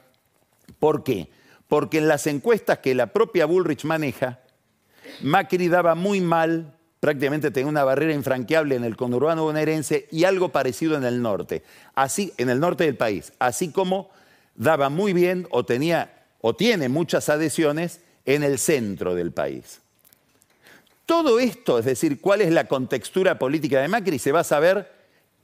¿Por 0.78 1.02
qué? 1.02 1.28
Porque 1.66 1.98
en 1.98 2.06
las 2.06 2.26
encuestas 2.26 2.78
que 2.78 2.94
la 2.94 3.06
propia 3.06 3.46
Bullrich 3.46 3.84
maneja, 3.84 4.40
Macri 5.22 5.68
daba 5.68 5.94
muy 5.94 6.20
mal, 6.20 6.74
prácticamente 7.00 7.50
tenía 7.50 7.70
una 7.70 7.84
barrera 7.84 8.12
infranqueable 8.12 8.74
en 8.74 8.84
el 8.84 8.96
conurbano 8.96 9.44
bonaerense 9.44 10.08
y 10.10 10.24
algo 10.24 10.50
parecido 10.50 10.94
en 10.96 11.04
el 11.04 11.22
norte, 11.22 11.62
así 11.94 12.34
en 12.36 12.50
el 12.50 12.60
norte 12.60 12.84
del 12.84 12.96
país, 12.96 13.32
así 13.38 13.70
como 13.70 14.10
daba 14.56 14.88
muy 14.88 15.12
bien 15.12 15.46
o 15.50 15.64
tenía 15.64 16.24
o 16.40 16.54
tiene 16.54 16.88
muchas 16.88 17.28
adhesiones 17.28 18.00
en 18.24 18.42
el 18.42 18.58
centro 18.58 19.14
del 19.14 19.32
país. 19.32 19.80
Todo 21.06 21.38
esto, 21.38 21.78
es 21.78 21.84
decir, 21.84 22.20
cuál 22.20 22.40
es 22.40 22.52
la 22.52 22.66
contextura 22.66 23.38
política 23.38 23.80
de 23.80 23.88
Macri, 23.88 24.18
se 24.18 24.32
va 24.32 24.40
a 24.40 24.44
saber 24.44 24.92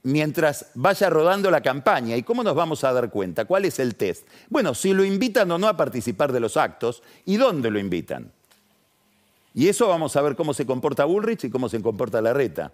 mientras 0.03 0.67
vaya 0.75 1.09
rodando 1.09 1.49
la 1.49 1.61
campaña. 1.61 2.17
¿Y 2.17 2.23
cómo 2.23 2.43
nos 2.43 2.55
vamos 2.55 2.83
a 2.83 2.91
dar 2.91 3.09
cuenta? 3.09 3.45
¿Cuál 3.45 3.65
es 3.65 3.79
el 3.79 3.95
test? 3.95 4.27
Bueno, 4.49 4.75
si 4.75 4.93
lo 4.93 5.05
invitan 5.05 5.49
o 5.51 5.57
no 5.57 5.67
a 5.67 5.77
participar 5.77 6.31
de 6.33 6.41
los 6.41 6.57
actos 6.57 7.01
y 7.25 7.37
dónde 7.37 7.71
lo 7.71 7.79
invitan. 7.79 8.31
Y 9.53 9.69
eso 9.69 9.87
vamos 9.87 10.15
a 10.15 10.21
ver 10.21 10.35
cómo 10.35 10.53
se 10.53 10.65
comporta 10.65 11.05
Bullrich 11.05 11.45
y 11.45 11.49
cómo 11.49 11.69
se 11.69 11.81
comporta 11.81 12.21
Larreta. 12.21 12.73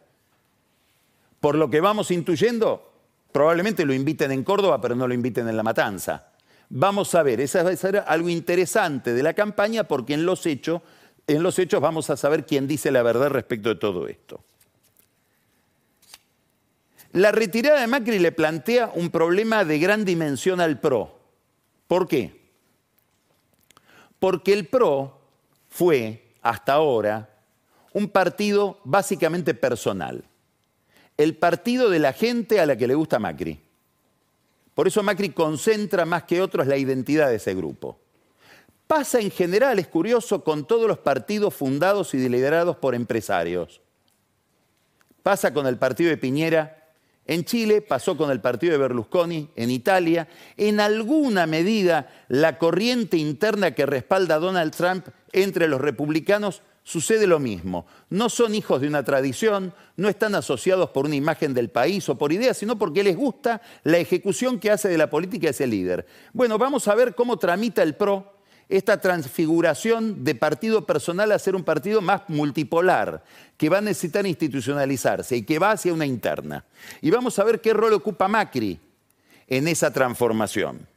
Por 1.40 1.56
lo 1.56 1.70
que 1.70 1.82
vamos 1.82 2.10
intuyendo, 2.10 2.92
probablemente 3.32 3.86
lo 3.86 3.94
inviten 3.94 4.32
en 4.32 4.44
Córdoba, 4.44 4.82
pero 4.82 4.96
no 4.96 5.08
lo 5.08 5.14
inviten 5.14 5.48
en 5.48 5.58
La 5.58 5.64
Matanza. 5.64 6.29
Vamos 6.70 7.16
a 7.16 7.24
ver, 7.24 7.42
esa 7.42 7.64
va 7.64 7.72
a 7.72 7.76
ser 7.76 8.04
algo 8.06 8.30
interesante 8.30 9.14
de 9.14 9.24
la 9.24 9.34
campaña 9.34 9.86
porque 9.86 10.14
en 10.14 10.26
los 10.26 10.46
hechos, 10.46 10.82
en 11.26 11.42
los 11.42 11.58
hechos 11.58 11.82
vamos 11.82 12.12
a 12.12 12.18
saber 12.18 12.46
quién 12.46 12.68
dice 12.68 12.92
la 12.92 13.02
verdad 13.02 13.30
respecto 13.30 13.70
de 13.70 13.76
todo 13.76 14.08
esto. 14.08 14.44
La 17.12 17.32
retirada 17.32 17.82
de 17.82 17.88
Macri 17.88 18.20
le 18.20 18.32
plantea 18.32 18.92
un 18.94 19.10
problema 19.10 19.66
de 19.66 19.80
gran 19.80 20.06
dimensión 20.06 20.62
al 20.62 20.80
PRO. 20.80 21.20
¿Por 21.88 22.08
qué? 22.08 22.40
Porque 24.20 24.54
el 24.54 24.68
PRO 24.68 25.20
fue, 25.70 26.36
hasta 26.44 26.74
ahora, 26.74 27.30
un 27.94 28.10
partido 28.10 28.80
básicamente 28.84 29.56
personal. 29.56 30.24
El 31.18 31.36
partido 31.36 31.90
de 31.90 31.98
la 31.98 32.14
gente 32.14 32.60
a 32.60 32.68
la 32.68 32.78
que 32.78 32.88
le 32.88 32.94
gusta 32.94 33.18
Macri. 33.18 33.60
Por 34.80 34.88
eso 34.88 35.04
Macri 35.04 35.32
concentra 35.32 36.06
más 36.06 36.24
que 36.24 36.42
otros 36.42 36.66
la 36.66 36.78
identidad 36.78 37.28
de 37.28 37.36
ese 37.36 37.54
grupo. 37.54 38.00
Pasa 38.88 39.20
en 39.20 39.30
general, 39.30 39.78
es 39.78 39.90
curioso, 39.90 40.42
con 40.42 40.66
todos 40.66 40.88
los 40.88 41.00
partidos 41.00 41.54
fundados 41.54 42.14
y 42.14 42.30
liderados 42.30 42.78
por 42.78 42.96
empresarios. 42.96 43.82
Pasa 45.22 45.54
con 45.54 45.68
el 45.68 45.78
partido 45.78 46.12
de 46.12 46.16
Piñera 46.16 46.92
en 47.26 47.44
Chile, 47.44 47.82
pasó 47.82 48.16
con 48.16 48.32
el 48.32 48.40
partido 48.40 48.72
de 48.72 48.78
Berlusconi 48.78 49.50
en 49.58 49.70
Italia. 49.70 50.30
En 50.56 50.80
alguna 50.80 51.46
medida, 51.46 52.10
la 52.30 52.58
corriente 52.58 53.18
interna 53.18 53.76
que 53.76 53.86
respalda 53.86 54.36
a 54.36 54.40
Donald 54.40 54.74
Trump 54.74 55.10
entre 55.34 55.68
los 55.68 55.82
republicanos 55.82 56.62
sucede 56.84 57.28
lo 57.28 57.40
mismo. 57.40 57.86
No 58.10 58.30
son 58.30 58.56
hijos 58.56 58.82
de 58.82 58.88
una 58.88 59.04
tradición, 59.04 59.74
no 59.98 60.10
están 60.10 60.36
asociados 60.36 60.90
por 60.90 61.06
una 61.06 61.16
imagen 61.16 61.54
del 61.54 61.70
país 61.70 62.08
o 62.10 62.18
por 62.18 62.32
ideas, 62.32 62.58
sino 62.58 62.78
porque 62.78 63.04
les 63.04 63.16
gusta 63.16 63.62
la 63.84 63.98
ejecución 63.98 64.60
que 64.60 64.72
hace 64.72 64.90
de 64.90 64.98
la 64.98 65.10
política 65.10 65.50
ese 65.50 65.68
líder. 65.68 66.06
Bueno, 66.34 66.58
vamos 66.58 66.88
a 66.88 66.96
ver 66.96 67.16
cómo 67.16 67.38
tramita 67.38 67.84
el 67.84 67.96
PRO 67.96 68.40
esta 68.70 69.02
transfiguración 69.02 70.24
de 70.24 70.36
partido 70.36 70.86
personal 70.86 71.32
a 71.32 71.40
ser 71.40 71.56
un 71.56 71.64
partido 71.64 72.02
más 72.02 72.22
multipolar, 72.28 73.24
que 73.58 73.68
va 73.68 73.80
a 73.80 73.82
necesitar 73.82 74.28
institucionalizarse 74.28 75.36
y 75.36 75.42
que 75.42 75.58
va 75.58 75.72
hacia 75.72 75.92
una 75.92 76.06
interna. 76.06 76.64
Y 77.02 77.10
vamos 77.10 77.40
a 77.40 77.44
ver 77.44 77.62
qué 77.62 77.74
rol 77.74 77.94
ocupa 77.94 78.28
Macri 78.28 78.80
en 79.48 79.68
esa 79.68 79.92
transformación. 79.92 80.88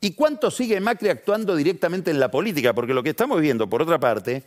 ¿Y 0.00 0.12
cuánto 0.12 0.50
sigue 0.50 0.80
Macri 0.80 1.08
actuando 1.08 1.56
directamente 1.56 2.12
en 2.12 2.20
la 2.20 2.30
política? 2.30 2.72
Porque 2.72 2.94
lo 2.94 3.02
que 3.02 3.10
estamos 3.10 3.40
viendo, 3.40 3.68
por 3.68 3.82
otra 3.82 3.98
parte, 3.98 4.44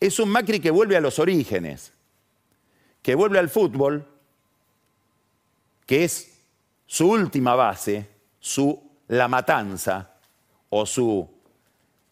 es 0.00 0.18
un 0.18 0.28
Macri 0.28 0.60
que 0.60 0.70
vuelve 0.70 0.96
a 0.96 1.00
los 1.00 1.18
orígenes, 1.18 1.92
que 3.02 3.14
vuelve 3.14 3.38
al 3.38 3.48
fútbol, 3.48 4.06
que 5.86 6.04
es 6.04 6.38
su 6.86 7.10
última 7.10 7.54
base, 7.54 8.08
su 8.40 8.82
la 9.08 9.28
matanza 9.28 10.10
o 10.70 10.84
su 10.84 11.28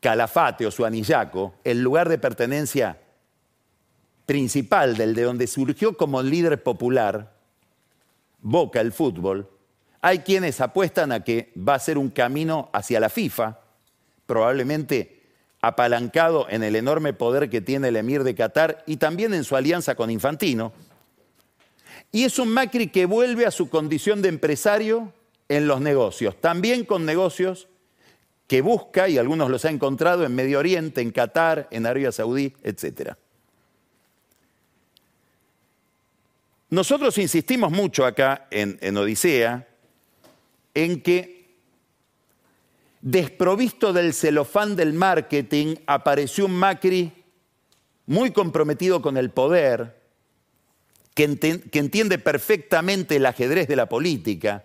calafate 0.01 0.67
o 0.67 0.71
su 0.71 0.85
anillaco, 0.85 1.55
el 1.65 1.81
lugar 1.81 2.09
de 2.09 2.19
pertenencia 2.19 3.01
principal 4.27 4.97
del 4.97 5.15
de 5.15 5.23
donde 5.23 5.47
surgió 5.47 5.97
como 5.97 6.23
líder 6.23 6.63
popular, 6.63 7.35
Boca 8.47 8.83
el 8.83 8.93
fútbol, 8.93 9.49
hay 10.03 10.19
quienes 10.19 10.61
apuestan 10.61 11.13
a 11.13 11.25
que 11.25 11.51
va 11.57 11.77
a 11.77 11.79
ser 11.79 11.97
un 11.97 12.11
camino 12.11 12.69
hacia 12.75 13.01
la 13.01 13.09
FIFA, 13.09 13.59
probablemente 14.27 15.14
apalancado 15.67 16.47
en 16.51 16.63
el 16.63 16.77
enorme 16.77 17.15
poder 17.15 17.49
que 17.49 17.61
tiene 17.61 17.89
el 17.89 17.97
emir 17.97 18.23
de 18.23 18.35
Qatar 18.35 18.85
y 18.87 18.99
también 18.99 19.33
en 19.33 19.45
su 19.45 19.57
alianza 19.57 19.95
con 19.95 20.11
Infantino. 20.11 20.73
Y 22.13 22.25
es 22.25 22.39
un 22.39 22.49
Macri 22.49 22.89
que 22.89 23.07
vuelve 23.07 23.47
a 23.47 23.51
su 23.51 23.69
condición 23.71 24.21
de 24.21 24.29
empresario 24.29 25.13
en 25.49 25.67
los 25.67 25.81
negocios, 25.81 26.41
también 26.41 26.85
con 26.85 27.05
negocios 27.05 27.69
que 28.47 28.61
busca, 28.61 29.09
y 29.09 29.17
algunos 29.17 29.51
los 29.51 29.65
ha 29.65 29.71
encontrado 29.71 30.25
en 30.25 30.35
Medio 30.35 30.59
Oriente, 30.59 31.01
en 31.01 31.11
Qatar, 31.11 31.67
en 31.71 31.87
Arabia 31.87 32.13
Saudí, 32.13 32.55
etc. 32.63 33.15
Nosotros 36.69 37.17
insistimos 37.19 37.73
mucho 37.73 38.05
acá 38.05 38.49
en, 38.51 38.79
en 38.83 38.97
Odisea 38.97 39.67
en 40.75 41.01
que 41.01 41.34
desprovisto 43.05 43.93
del 43.93 44.15
celofán 44.15 44.77
del 44.77 44.95
marketing, 44.95 45.77
apareció 45.87 46.47
un 46.47 46.57
Macri 46.57 47.13
muy 48.07 48.31
comprometido 48.31 49.03
con 49.03 49.19
el 49.19 49.29
poder, 49.29 50.01
que, 51.13 51.25
entiende 51.25 52.19
perfectamente 52.19 53.17
el 53.17 53.27
ajedrez 53.27 53.69
de 53.69 53.77
la 53.77 53.91
política, 53.91 54.65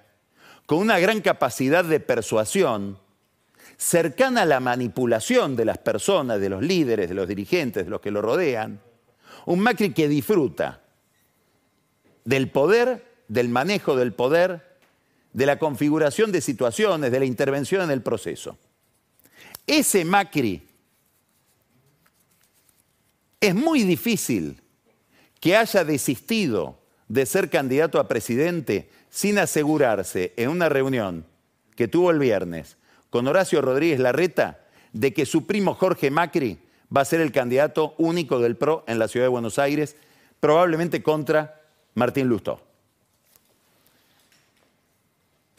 con 0.66 0.78
una 0.78 1.00
gran 1.00 1.20
capacidad 1.20 1.84
de 1.84 2.00
persuasión, 2.00 2.98
cercana 3.76 4.44
a 4.44 4.46
la 4.46 4.62
manipulación 4.62 5.58
de 5.58 5.66
las 5.66 5.78
personas, 5.78 6.40
de 6.40 6.50
los 6.50 6.64
líderes, 6.64 7.10
de 7.10 7.16
los 7.16 7.28
dirigentes, 7.28 7.84
de 7.84 7.90
los 7.90 8.00
que 8.00 8.12
lo 8.12 8.22
rodean, 8.22 8.80
un 9.48 9.60
Macri 9.60 9.94
que 9.94 10.08
disfruta 10.08 10.82
del 12.24 12.50
poder, 12.50 13.06
del 13.28 13.50
manejo 13.50 13.98
del 13.98 14.14
poder, 14.14 14.69
de 15.34 15.46
la 15.46 15.60
configuración 15.60 16.32
de 16.32 16.42
situaciones, 16.42 17.12
de 17.12 17.20
la 17.20 17.26
intervención 17.26 17.84
en 17.84 17.92
el 17.92 18.02
proceso. 18.02 18.58
Ese 19.68 20.04
Macri 20.06 20.64
es 23.40 23.56
muy 23.56 23.84
difícil 23.84 24.62
que 25.40 25.56
haya 25.56 25.84
desistido 25.84 26.80
de 27.08 27.26
ser 27.26 27.50
candidato 27.50 28.00
a 28.00 28.08
presidente 28.08 28.90
sin 29.10 29.38
asegurarse 29.38 30.34
en 30.38 30.50
una 30.50 30.70
reunión 30.70 31.26
que 31.76 31.88
tuvo 31.88 32.12
el 32.12 32.20
viernes 32.20 32.78
con 33.10 33.28
Horacio 33.28 33.62
Rodríguez 33.62 34.00
Larreta 34.00 34.60
de 34.94 35.14
que 35.14 35.26
su 35.26 35.46
primo 35.46 35.76
Jorge 35.76 36.12
Macri 36.12 36.60
va 36.96 37.02
a 37.02 37.06
ser 37.06 37.22
el 37.22 37.32
candidato 37.32 37.96
único 37.98 38.40
del 38.40 38.58
PRO 38.58 38.84
en 38.88 39.00
la 39.00 39.08
ciudad 39.08 39.26
de 39.26 39.30
Buenos 39.30 39.60
Aires, 39.60 39.96
probablemente 40.40 41.04
contra 41.04 41.62
Martín 41.94 42.28
Lustó. 42.28 42.69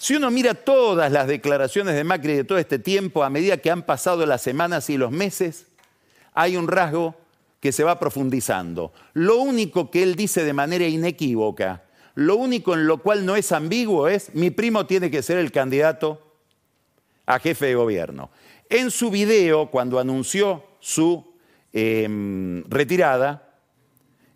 Si 0.00 0.16
uno 0.16 0.30
mira 0.30 0.54
todas 0.54 1.12
las 1.12 1.26
declaraciones 1.26 1.94
de 1.94 2.04
Macri 2.04 2.32
de 2.32 2.44
todo 2.44 2.56
este 2.56 2.78
tiempo, 2.78 3.22
a 3.22 3.28
medida 3.28 3.58
que 3.58 3.70
han 3.70 3.82
pasado 3.82 4.24
las 4.24 4.40
semanas 4.40 4.88
y 4.88 4.96
los 4.96 5.10
meses, 5.10 5.66
hay 6.32 6.56
un 6.56 6.68
rasgo 6.68 7.14
que 7.60 7.70
se 7.70 7.84
va 7.84 8.00
profundizando. 8.00 8.94
Lo 9.12 9.36
único 9.36 9.90
que 9.90 10.02
él 10.02 10.14
dice 10.14 10.42
de 10.42 10.54
manera 10.54 10.86
inequívoca, 10.86 11.82
lo 12.14 12.36
único 12.36 12.72
en 12.72 12.86
lo 12.86 13.02
cual 13.02 13.26
no 13.26 13.36
es 13.36 13.52
ambiguo 13.52 14.08
es, 14.08 14.34
mi 14.34 14.48
primo 14.48 14.86
tiene 14.86 15.10
que 15.10 15.22
ser 15.22 15.36
el 15.36 15.52
candidato 15.52 16.34
a 17.26 17.38
jefe 17.38 17.66
de 17.66 17.74
gobierno. 17.74 18.30
En 18.70 18.90
su 18.90 19.10
video, 19.10 19.70
cuando 19.70 19.98
anunció 19.98 20.64
su 20.80 21.34
em, 21.74 22.64
retirada, 22.70 23.49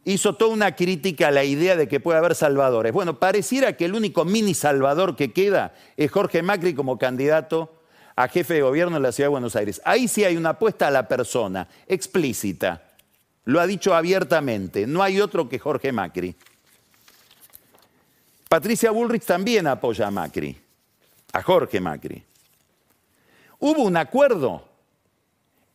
hizo 0.05 0.35
toda 0.35 0.53
una 0.53 0.77
crítica 0.77 1.29
a 1.29 1.31
la 1.31 1.45
idea 1.45 1.77
de 1.77 1.89
que 1.89 2.01
puede 2.01 2.19
haber 2.19 2.35
salvadores. 2.35 2.93
Bueno, 2.93 3.19
pareciera 3.19 3.77
que 3.77 3.87
el 3.87 3.95
único 3.95 4.25
mini 4.25 4.55
salvador 4.55 5.17
que 5.17 5.33
queda 5.33 5.75
es 5.97 6.11
Jorge 6.11 6.43
Macri 6.43 6.75
como 6.75 6.99
candidato 6.99 7.73
a 8.17 8.29
jefe 8.29 8.55
de 8.55 8.63
gobierno 8.63 8.97
en 8.97 9.03
la 9.03 9.13
ciudad 9.13 9.27
de 9.27 9.33
Buenos 9.33 9.57
Aires. 9.57 9.81
Ahí 9.85 10.09
sí 10.09 10.25
hay 10.25 10.37
una 10.37 10.51
apuesta 10.51 10.87
a 10.89 10.91
la 10.91 11.09
persona, 11.09 11.69
explícita. 11.87 12.83
Lo 13.45 13.61
ha 13.61 13.67
dicho 13.67 13.95
abiertamente, 13.95 14.87
no 14.87 15.03
hay 15.03 15.21
otro 15.21 15.49
que 15.49 15.59
Jorge 15.59 15.93
Macri. 15.93 16.35
Patricia 18.49 18.91
Bullrich 18.91 19.25
también 19.25 19.67
apoya 19.67 20.07
a 20.07 20.11
Macri, 20.11 20.57
a 21.33 21.43
Jorge 21.43 21.81
Macri. 21.81 22.23
Hubo 23.59 23.83
un 23.83 23.97
acuerdo 23.97 24.69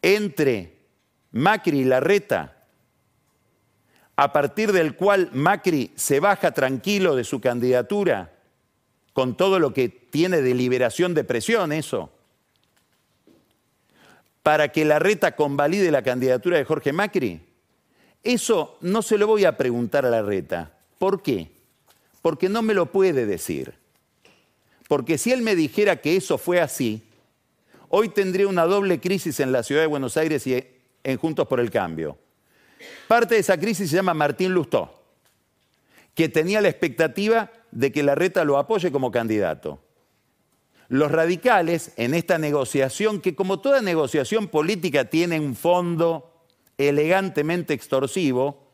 entre 0.01 0.77
Macri 1.31 1.79
y 1.79 1.83
Larreta 1.83 2.58
a 4.21 4.33
partir 4.33 4.73
del 4.73 4.97
cual 4.97 5.29
Macri 5.31 5.93
se 5.95 6.19
baja 6.19 6.51
tranquilo 6.51 7.15
de 7.15 7.23
su 7.23 7.39
candidatura, 7.39 8.33
con 9.13 9.37
todo 9.37 9.59
lo 9.59 9.73
que 9.73 9.87
tiene 9.87 10.41
de 10.41 10.53
liberación 10.53 11.13
de 11.13 11.23
presión 11.23 11.71
eso, 11.71 12.11
para 14.43 14.73
que 14.73 14.83
la 14.83 14.99
reta 14.99 15.37
convalide 15.37 15.89
la 15.89 16.01
candidatura 16.01 16.57
de 16.57 16.65
Jorge 16.65 16.91
Macri? 16.91 17.39
Eso 18.21 18.77
no 18.81 19.01
se 19.03 19.17
lo 19.17 19.25
voy 19.25 19.45
a 19.45 19.55
preguntar 19.55 20.05
a 20.05 20.09
la 20.09 20.21
reta. 20.21 20.73
¿Por 20.97 21.21
qué? 21.21 21.49
Porque 22.21 22.49
no 22.49 22.61
me 22.61 22.73
lo 22.73 22.87
puede 22.87 23.25
decir. 23.25 23.75
Porque 24.89 25.17
si 25.17 25.31
él 25.31 25.43
me 25.43 25.55
dijera 25.55 26.01
que 26.01 26.17
eso 26.17 26.37
fue 26.37 26.59
así, 26.59 27.03
hoy 27.87 28.09
tendría 28.09 28.49
una 28.49 28.65
doble 28.65 28.99
crisis 28.99 29.39
en 29.39 29.53
la 29.53 29.63
ciudad 29.63 29.79
de 29.79 29.87
Buenos 29.87 30.17
Aires 30.17 30.45
y 30.45 30.61
en 31.05 31.17
Juntos 31.17 31.47
por 31.47 31.61
el 31.61 31.71
Cambio 31.71 32.17
Parte 33.07 33.35
de 33.35 33.41
esa 33.41 33.57
crisis 33.57 33.89
se 33.89 33.95
llama 33.95 34.13
Martín 34.13 34.53
Lustó, 34.53 35.03
que 36.15 36.29
tenía 36.29 36.61
la 36.61 36.69
expectativa 36.69 37.51
de 37.71 37.91
que 37.91 38.03
la 38.03 38.15
reta 38.15 38.43
lo 38.43 38.57
apoye 38.57 38.91
como 38.91 39.11
candidato. 39.11 39.79
Los 40.87 41.11
radicales, 41.11 41.91
en 41.97 42.13
esta 42.13 42.37
negociación, 42.37 43.21
que 43.21 43.35
como 43.35 43.59
toda 43.59 43.81
negociación 43.81 44.47
política 44.47 45.05
tiene 45.05 45.39
un 45.39 45.55
fondo 45.55 46.31
elegantemente 46.77 47.73
extorsivo, 47.73 48.71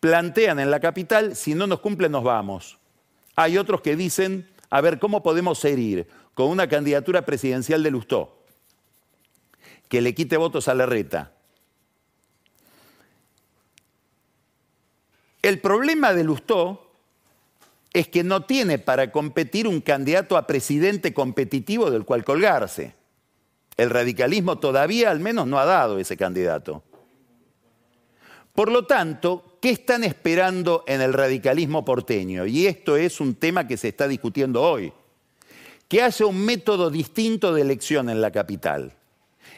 plantean 0.00 0.58
en 0.58 0.70
la 0.70 0.80
capital, 0.80 1.36
si 1.36 1.54
no 1.54 1.66
nos 1.66 1.80
cumple 1.80 2.08
nos 2.08 2.24
vamos. 2.24 2.78
Hay 3.36 3.58
otros 3.58 3.80
que 3.80 3.94
dicen, 3.94 4.50
a 4.70 4.80
ver, 4.80 4.98
¿cómo 4.98 5.22
podemos 5.22 5.64
herir 5.64 6.08
con 6.34 6.48
una 6.48 6.68
candidatura 6.68 7.24
presidencial 7.24 7.82
de 7.82 7.90
Lustó? 7.90 8.44
Que 9.88 10.00
le 10.00 10.14
quite 10.14 10.36
votos 10.36 10.66
a 10.66 10.74
la 10.74 10.86
reta 10.86 11.32
El 15.42 15.58
problema 15.58 16.14
de 16.14 16.22
Lustó 16.22 16.92
es 17.92 18.08
que 18.08 18.22
no 18.22 18.44
tiene 18.44 18.78
para 18.78 19.10
competir 19.10 19.66
un 19.66 19.80
candidato 19.80 20.36
a 20.36 20.46
presidente 20.46 21.12
competitivo 21.12 21.90
del 21.90 22.04
cual 22.04 22.24
colgarse. 22.24 22.94
El 23.76 23.90
radicalismo 23.90 24.58
todavía 24.58 25.10
al 25.10 25.18
menos 25.18 25.46
no 25.48 25.58
ha 25.58 25.64
dado 25.64 25.98
ese 25.98 26.16
candidato. 26.16 26.84
Por 28.54 28.70
lo 28.70 28.86
tanto, 28.86 29.58
¿qué 29.60 29.70
están 29.70 30.04
esperando 30.04 30.84
en 30.86 31.00
el 31.00 31.12
radicalismo 31.12 31.84
porteño? 31.84 32.46
Y 32.46 32.66
esto 32.66 32.96
es 32.96 33.20
un 33.20 33.34
tema 33.34 33.66
que 33.66 33.76
se 33.76 33.88
está 33.88 34.06
discutiendo 34.06 34.62
hoy. 34.62 34.92
Que 35.88 36.02
haya 36.02 36.26
un 36.26 36.44
método 36.44 36.90
distinto 36.90 37.52
de 37.52 37.62
elección 37.62 38.08
en 38.08 38.20
la 38.20 38.30
capital. 38.30 38.94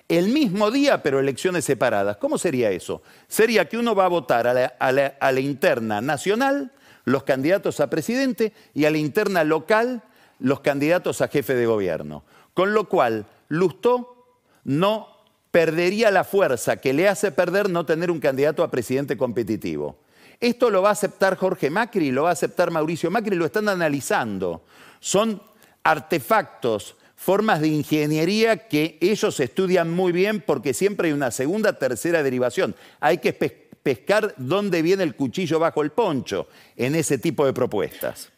El 0.09 0.29
mismo 0.29 0.71
día, 0.71 1.03
pero 1.03 1.19
elecciones 1.19 1.65
separadas. 1.65 2.19
¿Cómo 2.19 2.37
sería 2.37 2.71
eso? 2.71 3.03
Sería 3.27 3.69
que 3.69 3.79
uno 3.79 3.95
va 3.95 4.05
a 4.05 4.09
votar 4.09 4.47
a 4.47 4.93
la, 4.93 5.41
interna 5.41 6.01
nacional 6.01 6.73
los 7.05 7.23
candidatos 7.23 7.81
a 7.81 7.89
presidente 7.89 8.53
y 8.75 8.85
a 8.85 8.91
la 8.91 8.99
interna 8.99 9.45
local 9.45 10.03
los 10.39 10.61
candidatos 10.61 11.21
a 11.23 11.29
jefe 11.29 11.55
de 11.55 11.67
gobierno. 11.67 12.25
Con 12.53 12.75
lo 12.75 12.89
cual, 12.89 13.27
Lustó 13.49 14.39
no 14.65 15.09
perdería 15.51 16.11
la 16.11 16.25
fuerza 16.25 16.77
que 16.77 16.93
le 16.93 17.09
hace 17.09 17.33
perder 17.33 17.71
no 17.71 17.87
tener 17.87 18.11
un 18.11 18.21
candidato 18.21 18.63
a 18.63 18.71
presidente 18.71 19.17
competitivo. 19.17 19.99
Esto 20.41 20.69
lo 20.69 20.83
va 20.83 20.91
a 20.91 20.93
aceptar 20.93 21.37
Jorge 21.37 21.71
Macri, 21.71 22.11
lo 22.11 22.25
va 22.25 22.31
a 22.31 22.33
aceptar 22.33 22.71
Mauricio 22.71 23.11
Macri, 23.11 23.37
lo 23.37 23.47
están 23.47 23.69
analizando. 23.69 24.65
Son 25.01 25.41
artefactos, 25.83 26.97
formas 27.25 27.63
de 27.63 27.69
ingeniería 27.69 28.69
que 28.69 28.99
ellos 29.01 29.41
estudian 29.41 29.91
muy 29.91 30.13
bien 30.13 30.43
porque 30.43 30.75
siempre 30.75 31.09
hay 31.09 31.15
una 31.15 31.31
segunda, 31.31 31.79
tercera 31.79 32.23
derivación. 32.23 32.77
Hay 33.01 33.17
que 33.17 33.33
pescar 33.33 34.35
dónde 34.37 34.83
viene 34.83 35.05
el 35.05 35.17
cuchillo 35.17 35.59
bajo 35.59 35.81
el 35.83 35.91
poncho 35.91 36.49
en 36.77 36.95
ese 36.95 37.17
tipo 37.17 37.47
de 37.47 37.55
propuestas. 37.55 38.29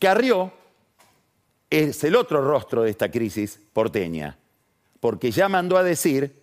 Carrió 0.00 0.52
es 1.70 2.02
el 2.02 2.16
otro 2.16 2.42
rostro 2.42 2.82
de 2.82 2.90
esta 2.90 3.08
crisis 3.08 3.60
porteña, 3.72 4.36
porque 4.98 5.30
ya 5.30 5.48
mandó 5.48 5.76
a 5.76 5.84
decir, 5.84 6.42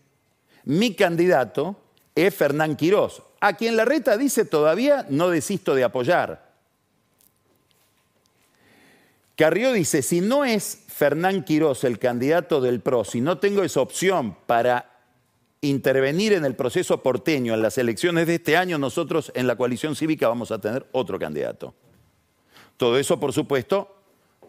mi 0.63 0.95
candidato 0.95 1.75
es 2.15 2.33
Fernán 2.33 2.77
Quirós, 2.77 3.21
a 3.41 3.57
quien 3.57 3.75
la 3.75 3.83
reta 3.83 4.15
dice 4.15 4.45
todavía 4.45 5.05
no 5.09 5.29
desisto 5.29 5.75
de 5.75 5.83
apoyar. 5.83 6.44
Carrió 9.35 9.73
dice, 9.73 10.01
si 10.01 10.21
no 10.21 10.45
es 10.45 10.83
Fernán 10.87 11.43
Quirós 11.43 11.83
el 11.83 11.99
candidato 11.99 12.61
del 12.61 12.79
PRO, 12.79 13.03
si 13.03 13.19
no 13.19 13.37
tengo 13.37 13.63
esa 13.63 13.81
opción 13.81 14.37
para 14.45 14.95
intervenir 15.59 16.33
en 16.33 16.45
el 16.45 16.55
proceso 16.55 17.03
porteño 17.03 17.53
en 17.53 17.61
las 17.61 17.77
elecciones 17.77 18.27
de 18.27 18.35
este 18.35 18.55
año, 18.55 18.77
nosotros 18.77 19.31
en 19.35 19.47
la 19.47 19.57
coalición 19.57 19.95
cívica 19.95 20.29
vamos 20.29 20.51
a 20.51 20.59
tener 20.59 20.85
otro 20.93 21.19
candidato. 21.19 21.73
Todo 22.77 22.97
eso, 22.97 23.19
por 23.19 23.33
supuesto, 23.33 23.95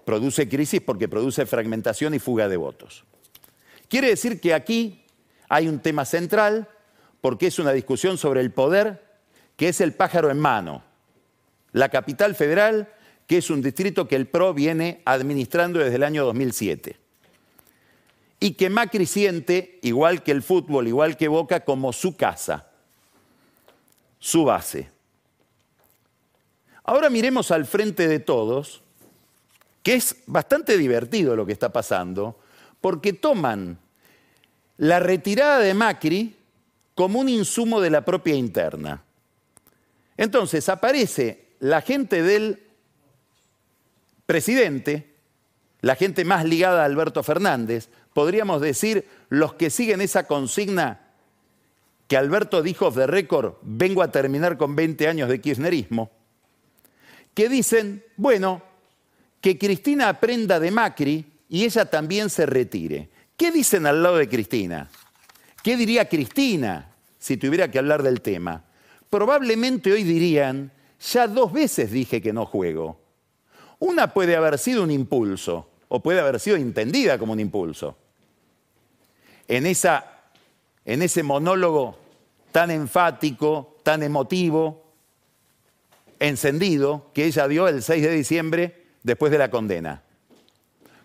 produce 0.04 0.48
crisis 0.48 0.80
porque 0.80 1.08
produce 1.08 1.46
fragmentación 1.46 2.14
y 2.14 2.18
fuga 2.18 2.48
de 2.48 2.56
votos. 2.56 3.04
Quiere 3.88 4.08
decir 4.08 4.40
que 4.40 4.54
aquí 4.54 5.04
hay 5.48 5.68
un 5.68 5.80
tema 5.80 6.04
central 6.04 6.68
porque 7.20 7.48
es 7.48 7.58
una 7.58 7.72
discusión 7.72 8.18
sobre 8.18 8.40
el 8.40 8.52
poder 8.52 9.04
que 9.56 9.68
es 9.68 9.80
el 9.80 9.94
pájaro 9.94 10.30
en 10.30 10.38
mano. 10.38 10.82
La 11.72 11.88
capital 11.88 12.34
federal, 12.34 12.88
que 13.26 13.38
es 13.38 13.50
un 13.50 13.62
distrito 13.62 14.06
que 14.06 14.16
el 14.16 14.26
PRO 14.26 14.54
viene 14.54 15.02
administrando 15.04 15.80
desde 15.80 15.96
el 15.96 16.04
año 16.04 16.24
2007. 16.24 16.96
Y 18.38 18.52
que 18.52 18.70
Macri 18.70 19.06
siente, 19.06 19.78
igual 19.82 20.22
que 20.22 20.32
el 20.32 20.42
fútbol, 20.42 20.86
igual 20.86 21.16
que 21.16 21.28
Boca, 21.28 21.64
como 21.64 21.92
su 21.92 22.16
casa, 22.16 22.68
su 24.18 24.44
base. 24.44 24.90
Ahora 26.84 27.10
miremos 27.10 27.50
al 27.50 27.66
frente 27.66 28.06
de 28.06 28.20
todos 28.20 28.82
que 29.82 29.94
es 29.94 30.16
bastante 30.26 30.76
divertido 30.76 31.36
lo 31.36 31.46
que 31.46 31.52
está 31.52 31.72
pasando, 31.72 32.40
porque 32.80 33.12
toman 33.12 33.78
la 34.78 34.98
retirada 34.98 35.60
de 35.60 35.74
Macri 35.74 36.36
como 36.96 37.20
un 37.20 37.28
insumo 37.28 37.80
de 37.80 37.90
la 37.90 38.04
propia 38.04 38.34
interna. 38.34 39.04
Entonces 40.16 40.68
aparece 40.68 41.46
la 41.60 41.82
gente 41.82 42.22
del 42.22 42.65
presidente, 44.26 45.14
la 45.80 45.94
gente 45.94 46.24
más 46.24 46.44
ligada 46.44 46.82
a 46.82 46.84
Alberto 46.84 47.22
Fernández, 47.22 47.88
podríamos 48.12 48.60
decir 48.60 49.06
los 49.28 49.54
que 49.54 49.70
siguen 49.70 50.00
esa 50.00 50.26
consigna 50.26 51.00
que 52.08 52.16
Alberto 52.16 52.62
dijo 52.62 52.90
de 52.90 53.06
récord, 53.06 53.54
vengo 53.62 54.02
a 54.02 54.10
terminar 54.10 54.56
con 54.56 54.76
20 54.76 55.08
años 55.08 55.28
de 55.28 55.40
kirchnerismo, 55.40 56.10
que 57.34 57.48
dicen, 57.48 58.04
bueno, 58.16 58.62
que 59.40 59.58
Cristina 59.58 60.08
aprenda 60.08 60.60
de 60.60 60.70
Macri 60.70 61.24
y 61.48 61.64
ella 61.64 61.84
también 61.86 62.30
se 62.30 62.46
retire. 62.46 63.10
¿Qué 63.36 63.52
dicen 63.52 63.86
al 63.86 64.02
lado 64.02 64.16
de 64.16 64.28
Cristina? 64.28 64.88
¿Qué 65.62 65.76
diría 65.76 66.08
Cristina 66.08 66.90
si 67.18 67.36
tuviera 67.36 67.70
que 67.70 67.78
hablar 67.78 68.02
del 68.02 68.20
tema? 68.22 68.64
Probablemente 69.10 69.92
hoy 69.92 70.04
dirían, 70.04 70.72
ya 71.12 71.28
dos 71.28 71.52
veces 71.52 71.90
dije 71.90 72.22
que 72.22 72.32
no 72.32 72.46
juego. 72.46 73.05
Una 73.78 74.12
puede 74.12 74.36
haber 74.36 74.58
sido 74.58 74.82
un 74.82 74.90
impulso 74.90 75.68
o 75.88 76.00
puede 76.00 76.20
haber 76.20 76.40
sido 76.40 76.56
entendida 76.56 77.18
como 77.18 77.32
un 77.32 77.40
impulso. 77.40 77.96
En, 79.48 79.66
esa, 79.66 80.22
en 80.84 81.02
ese 81.02 81.22
monólogo 81.22 81.98
tan 82.52 82.70
enfático, 82.70 83.76
tan 83.82 84.02
emotivo, 84.02 84.84
encendido, 86.18 87.10
que 87.12 87.26
ella 87.26 87.46
dio 87.46 87.68
el 87.68 87.82
6 87.82 88.02
de 88.02 88.10
diciembre 88.10 88.86
después 89.02 89.30
de 89.30 89.38
la 89.38 89.50
condena. 89.50 90.02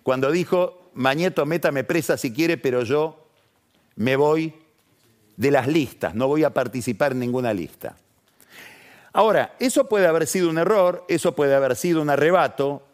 Cuando 0.03 0.31
dijo, 0.31 0.81
Mañeto, 0.93 1.45
métame 1.45 1.83
presa 1.83 2.17
si 2.17 2.33
quiere, 2.33 2.57
pero 2.57 2.83
yo 2.83 3.27
me 3.95 4.15
voy 4.15 4.53
de 5.37 5.51
las 5.51 5.67
listas, 5.67 6.15
no 6.15 6.27
voy 6.27 6.43
a 6.43 6.53
participar 6.53 7.13
en 7.13 7.19
ninguna 7.19 7.53
lista. 7.53 7.95
Ahora, 9.13 9.55
eso 9.59 9.89
puede 9.89 10.07
haber 10.07 10.27
sido 10.27 10.49
un 10.49 10.57
error, 10.57 11.05
eso 11.07 11.35
puede 11.35 11.53
haber 11.53 11.75
sido 11.75 12.01
un 12.01 12.09
arrebato, 12.09 12.87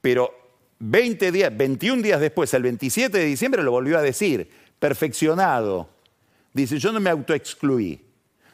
pero 0.00 0.32
20 0.78 1.32
días, 1.32 1.56
21 1.56 2.02
días 2.02 2.20
después, 2.20 2.52
el 2.54 2.62
27 2.62 3.16
de 3.16 3.24
diciembre, 3.24 3.62
lo 3.62 3.70
volvió 3.70 3.98
a 3.98 4.02
decir, 4.02 4.50
perfeccionado. 4.78 5.88
Dice, 6.52 6.78
yo 6.78 6.92
no 6.92 7.00
me 7.00 7.10
autoexcluí, 7.10 8.00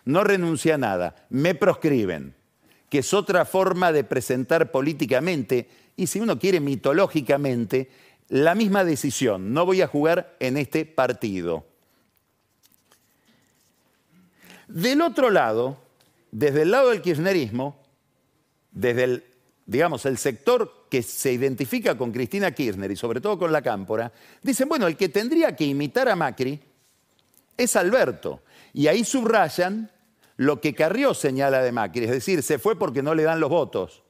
no 0.05 0.25
renuncié 0.25 0.73
a 0.73 0.79
nada, 0.79 1.27
me 1.31 1.55
proscriben 1.55 2.35
que 2.89 2.99
es 2.99 3.13
otra 3.13 3.45
forma 3.45 3.91
de 3.91 4.05
presentar 4.05 4.71
políticamente 4.71 5.69
y 5.97 6.07
si 6.07 6.21
uno 6.21 6.39
quiere 6.39 6.61
mitológicamente, 6.61 7.91
la 8.29 8.55
misma 8.55 8.85
decisión, 8.85 9.53
no 9.53 9.67
voy 9.67 9.83
a 9.83 9.89
jugar 9.89 10.37
en 10.39 10.57
este 10.57 10.85
partido. 10.85 11.67
Del 14.69 15.03
otro 15.03 15.31
lado, 15.31 15.84
desde 16.35 16.63
el 16.63 16.73
lado 16.73 16.91
del 16.91 17.01
kirchnerismo, 17.01 17.81
desde 18.73 19.05
el, 19.05 19.25
digamos, 19.67 20.05
el 20.05 20.19
sector 20.19 20.87
que 20.91 21.01
se 21.01 21.33
identifica 21.33 21.97
con 21.97 22.11
Cristina 22.11 22.51
Kirchner 22.51 22.91
y 22.91 22.97
sobre 22.97 23.21
todo 23.21 23.39
con 23.39 23.53
la 23.53 23.63
Cámpora, 23.63 24.11
dicen, 24.43 24.69
bueno, 24.69 24.89
el 24.89 24.97
que 24.97 25.09
tendría 25.09 25.55
que 25.55 25.65
imitar 25.65 26.09
a 26.09 26.17
Macri 26.17 26.59
es 27.57 27.77
Alberto. 27.77 28.43
Y 28.73 28.89
ahí 28.89 29.05
subrayan 29.05 29.93
lo 30.37 30.61
que 30.61 30.75
Carrió 30.75 31.15
señala 31.15 31.63
de 31.63 31.71
Macri, 31.71 32.07
es 32.07 32.11
decir, 32.11 32.43
se 32.43 32.59
fue 32.59 32.77
porque 32.77 33.01
no 33.01 33.15
le 33.15 33.23
dan 33.23 33.39
los 33.39 33.51
votos. 33.51 34.03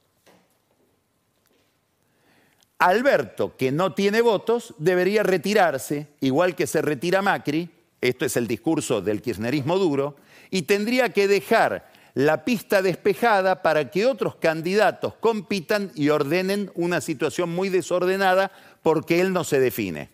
Alberto, 2.79 3.55
que 3.55 3.71
no 3.71 3.93
tiene 3.93 4.23
votos, 4.23 4.75
debería 4.79 5.25
retirarse, 5.25 6.07
igual 6.23 6.57
que 6.57 6.67
se 6.67 6.81
retira 6.81 7.21
Macri, 7.21 7.69
esto 8.01 8.25
es 8.25 8.39
el 8.39 8.47
discurso 8.47 9.03
del 9.03 9.21
kirchnerismo 9.21 9.77
duro, 9.77 10.17
y 10.51 10.63
tendría 10.63 11.11
que 11.11 11.29
dejar 11.29 11.93
la 12.15 12.45
pista 12.45 12.81
despejada 12.81 13.61
para 13.63 13.91
que 13.91 14.07
otros 14.07 14.37
candidatos 14.37 15.15
compitan 15.15 15.91
y 15.97 16.11
ordenen 16.11 16.71
una 16.75 17.01
situación 17.01 17.51
muy 17.51 17.69
desordenada 17.69 18.53
porque 18.83 19.21
él 19.21 19.33
no 19.33 19.43
se 19.43 19.59
define. 19.59 20.11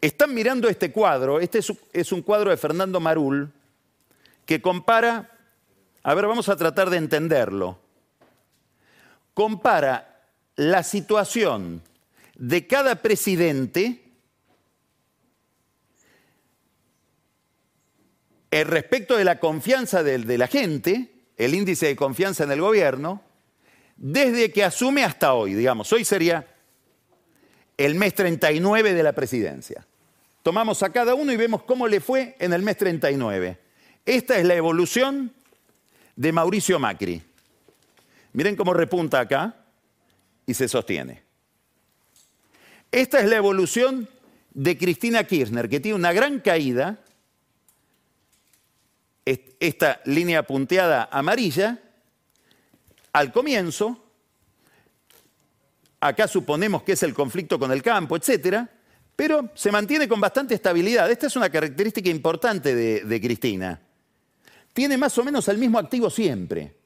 Están 0.00 0.32
mirando 0.32 0.68
este 0.68 0.92
cuadro, 0.92 1.40
este 1.40 1.60
es 1.92 2.12
un 2.12 2.22
cuadro 2.22 2.50
de 2.50 2.56
Fernando 2.56 3.00
Marul, 3.00 3.52
que 4.46 4.62
compara, 4.62 5.30
a 6.02 6.14
ver, 6.14 6.26
vamos 6.26 6.48
a 6.48 6.56
tratar 6.56 6.88
de 6.88 6.96
entenderlo, 6.96 7.78
compara 9.34 10.24
la 10.56 10.82
situación 10.82 11.82
de 12.36 12.66
cada 12.66 13.02
presidente 13.02 14.07
respecto 18.50 19.16
de 19.16 19.24
la 19.24 19.38
confianza 19.38 20.02
de, 20.02 20.18
de, 20.18 20.38
la 20.38 20.46
gente, 20.46 21.10
el 21.36 21.54
índice 21.54 21.86
de 21.86 21.96
confianza 21.96 22.44
en 22.44 22.52
el 22.52 22.60
gobierno, 22.60 23.22
desde 23.96 24.52
que 24.52 24.64
asume 24.64 25.04
hasta 25.04 25.34
hoy, 25.34 25.54
digamos, 25.54 25.92
hoy 25.92 26.04
sería 26.04 26.46
el 27.76 27.94
mes 27.94 28.14
39 28.14 28.94
de 28.94 29.02
la 29.02 29.12
presidencia. 29.12 29.86
Tomamos 30.42 30.82
a 30.82 30.90
cada 30.90 31.14
uno 31.14 31.32
y 31.32 31.36
vemos 31.36 31.62
cómo 31.62 31.86
le 31.86 32.00
fue 32.00 32.36
en 32.38 32.52
el 32.52 32.62
mes 32.62 32.76
39. 32.76 33.58
Esta 34.06 34.38
es 34.38 34.44
la 34.44 34.54
evolución 34.54 35.32
de 36.16 36.32
Mauricio 36.32 36.78
Macri. 36.78 37.22
Miren 38.32 38.56
cómo 38.56 38.74
repunta 38.74 39.20
acá. 39.20 39.54
y 40.46 40.54
se 40.54 40.66
sostiene. 40.66 41.22
Esta 42.90 43.20
es 43.20 43.28
la 43.28 43.36
evolución 43.36 44.08
de 44.54 44.78
Cristina 44.78 45.24
Kirchner, 45.24 45.68
que 45.68 45.78
tiene 45.78 45.96
una 45.96 46.14
gran 46.14 46.40
caída, 46.40 46.98
esta 49.60 50.00
línea 50.04 50.42
punteada 50.44 51.08
amarilla, 51.10 51.78
al 53.12 53.32
comienzo, 53.32 54.04
acá 56.00 56.28
suponemos 56.28 56.82
que 56.82 56.92
es 56.92 57.02
el 57.02 57.14
conflicto 57.14 57.58
con 57.58 57.72
el 57.72 57.82
campo, 57.82 58.16
etcétera, 58.16 58.70
pero 59.16 59.50
se 59.54 59.72
mantiene 59.72 60.08
con 60.08 60.20
bastante 60.20 60.54
estabilidad. 60.54 61.10
Esta 61.10 61.26
es 61.26 61.36
una 61.36 61.50
característica 61.50 62.08
importante 62.08 62.74
de, 62.74 63.20
Cristina. 63.20 63.80
Tiene 64.72 64.96
más 64.96 65.18
o 65.18 65.24
menos 65.24 65.48
el 65.48 65.58
mismo 65.58 65.78
activo 65.78 66.08
siempre. 66.08 66.76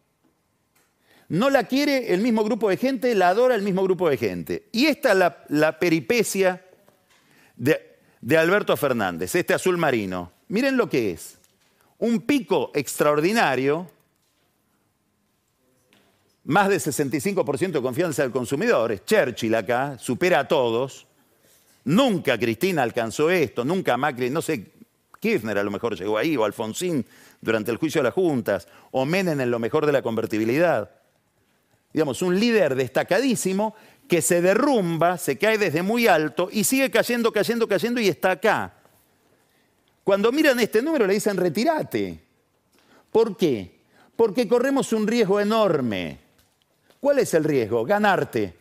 No 1.29 1.51
la 1.51 1.65
quiere 1.65 2.13
el 2.13 2.21
mismo 2.21 2.43
grupo 2.45 2.71
de 2.71 2.77
gente, 2.77 3.15
la 3.15 3.29
adora 3.29 3.55
el 3.55 3.63
mismo 3.63 3.83
grupo 3.83 4.09
de 4.09 4.17
gente. 4.17 4.69
Y 4.73 4.87
esta 4.87 5.13
es 5.13 5.33
la, 5.49 5.79
peripecia 5.79 6.65
de 7.57 8.39
Alberto 8.39 8.77
Fernández, 8.77 9.35
este 9.35 9.53
azul 9.53 9.77
marino. 9.77 10.33
Miren 10.49 10.77
lo 10.77 10.89
que 10.89 11.11
es. 11.11 11.39
Un 12.03 12.23
pico 12.23 12.73
extraordinario, 12.75 13.89
más 16.45 16.69
de 16.69 16.77
65% 16.77 17.71
de 17.71 17.81
confianza 17.81 18.23
del 18.23 18.33
consumidor, 18.33 18.91
es 18.91 19.05
Churchill 19.05 19.55
acá, 19.55 19.97
supera 19.99 20.41
a 20.41 20.49
todos. 20.49 21.07
Nunca 21.85 22.37
Cristina 22.37 22.83
alcanzó 22.83 23.31
esto, 23.31 23.65
nunca 23.65 23.97
Macri, 23.97 24.31
no 24.31 24.43
sé, 24.43 24.73
Kirchner 25.21 25.59
a 25.59 25.63
lo 25.63 25.71
mejor 25.71 25.97
llegó 25.97 26.19
ahí, 26.19 26.37
o 26.37 26.45
Alfonsín 26.45 27.07
durante 27.41 27.71
el 27.71 27.77
juicio 27.77 28.01
de 28.01 28.09
las 28.09 28.15
juntas, 28.15 28.67
o 28.91 29.05
Menem 29.05 29.41
en 29.41 29.51
lo 29.53 29.61
mejor 29.61 29.87
de 29.87 29.93
la 29.93 30.03
convertibilidad 30.03 30.91
digamos, 31.93 32.23
un 32.23 32.39
líder 32.39 32.75
destacadísimo 32.75 33.75
que 34.09 34.23
se 34.23 34.41
derrumba, 34.41 35.19
se 35.19 35.39
cae 35.39 35.59
desde 35.59 35.83
muy 35.83 36.07
alto 36.07 36.49
y 36.51 36.65
sigue 36.65 36.91
cayendo, 36.91 37.33
cayendo, 37.33 37.69
cayendo 37.69 38.01
y 38.01 38.09
está 38.09 38.33
acá. 38.33 38.75
Cuando 40.05 40.33
miran 40.33 40.59
este 40.61 40.83
número 40.83 41.07
le 41.07 41.15
dicen 41.15 41.37
retírate. 41.37 42.19
¿Por 43.11 43.37
qué? 43.37 43.81
Porque 44.17 44.49
corremos 44.49 44.93
un 44.93 45.07
riesgo 45.07 45.41
enorme. 45.41 46.19
¿Cuál 47.01 47.19
es 47.21 47.35
el 47.35 47.45
riesgo? 47.45 47.85
Ganarte. 47.85 48.55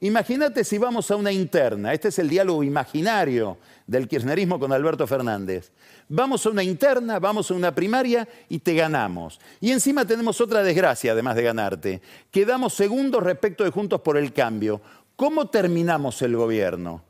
Imagínate 0.00 0.64
si 0.64 0.78
vamos 0.78 1.10
a 1.12 1.16
una 1.16 1.30
interna, 1.30 1.92
este 1.92 2.08
es 2.08 2.18
el 2.18 2.28
diálogo 2.28 2.64
imaginario 2.64 3.58
del 3.86 4.08
kirchnerismo 4.08 4.58
con 4.58 4.72
Alberto 4.72 5.06
Fernández. 5.06 5.70
Vamos 6.08 6.44
a 6.44 6.50
una 6.50 6.64
interna, 6.64 7.20
vamos 7.20 7.50
a 7.50 7.54
una 7.54 7.72
primaria 7.72 8.28
y 8.48 8.58
te 8.58 8.74
ganamos. 8.74 9.38
Y 9.60 9.70
encima 9.70 10.04
tenemos 10.04 10.40
otra 10.40 10.64
desgracia, 10.64 11.12
además 11.12 11.36
de 11.36 11.42
ganarte. 11.44 12.02
Quedamos 12.32 12.74
segundos 12.74 13.22
respecto 13.22 13.62
de 13.62 13.70
Juntos 13.70 14.00
por 14.00 14.16
el 14.16 14.32
Cambio. 14.32 14.80
¿Cómo 15.14 15.48
terminamos 15.48 16.20
el 16.22 16.36
gobierno? 16.36 17.04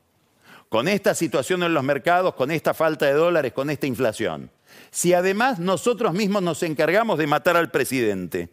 Con 0.72 0.88
esta 0.88 1.14
situación 1.14 1.62
en 1.64 1.74
los 1.74 1.84
mercados, 1.84 2.32
con 2.32 2.50
esta 2.50 2.72
falta 2.72 3.04
de 3.04 3.12
dólares, 3.12 3.52
con 3.52 3.68
esta 3.68 3.86
inflación. 3.86 4.50
Si 4.90 5.12
además 5.12 5.58
nosotros 5.58 6.14
mismos 6.14 6.42
nos 6.42 6.62
encargamos 6.62 7.18
de 7.18 7.26
matar 7.26 7.58
al 7.58 7.70
presidente. 7.70 8.48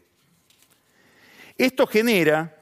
Esto 1.58 1.88
genera 1.88 2.58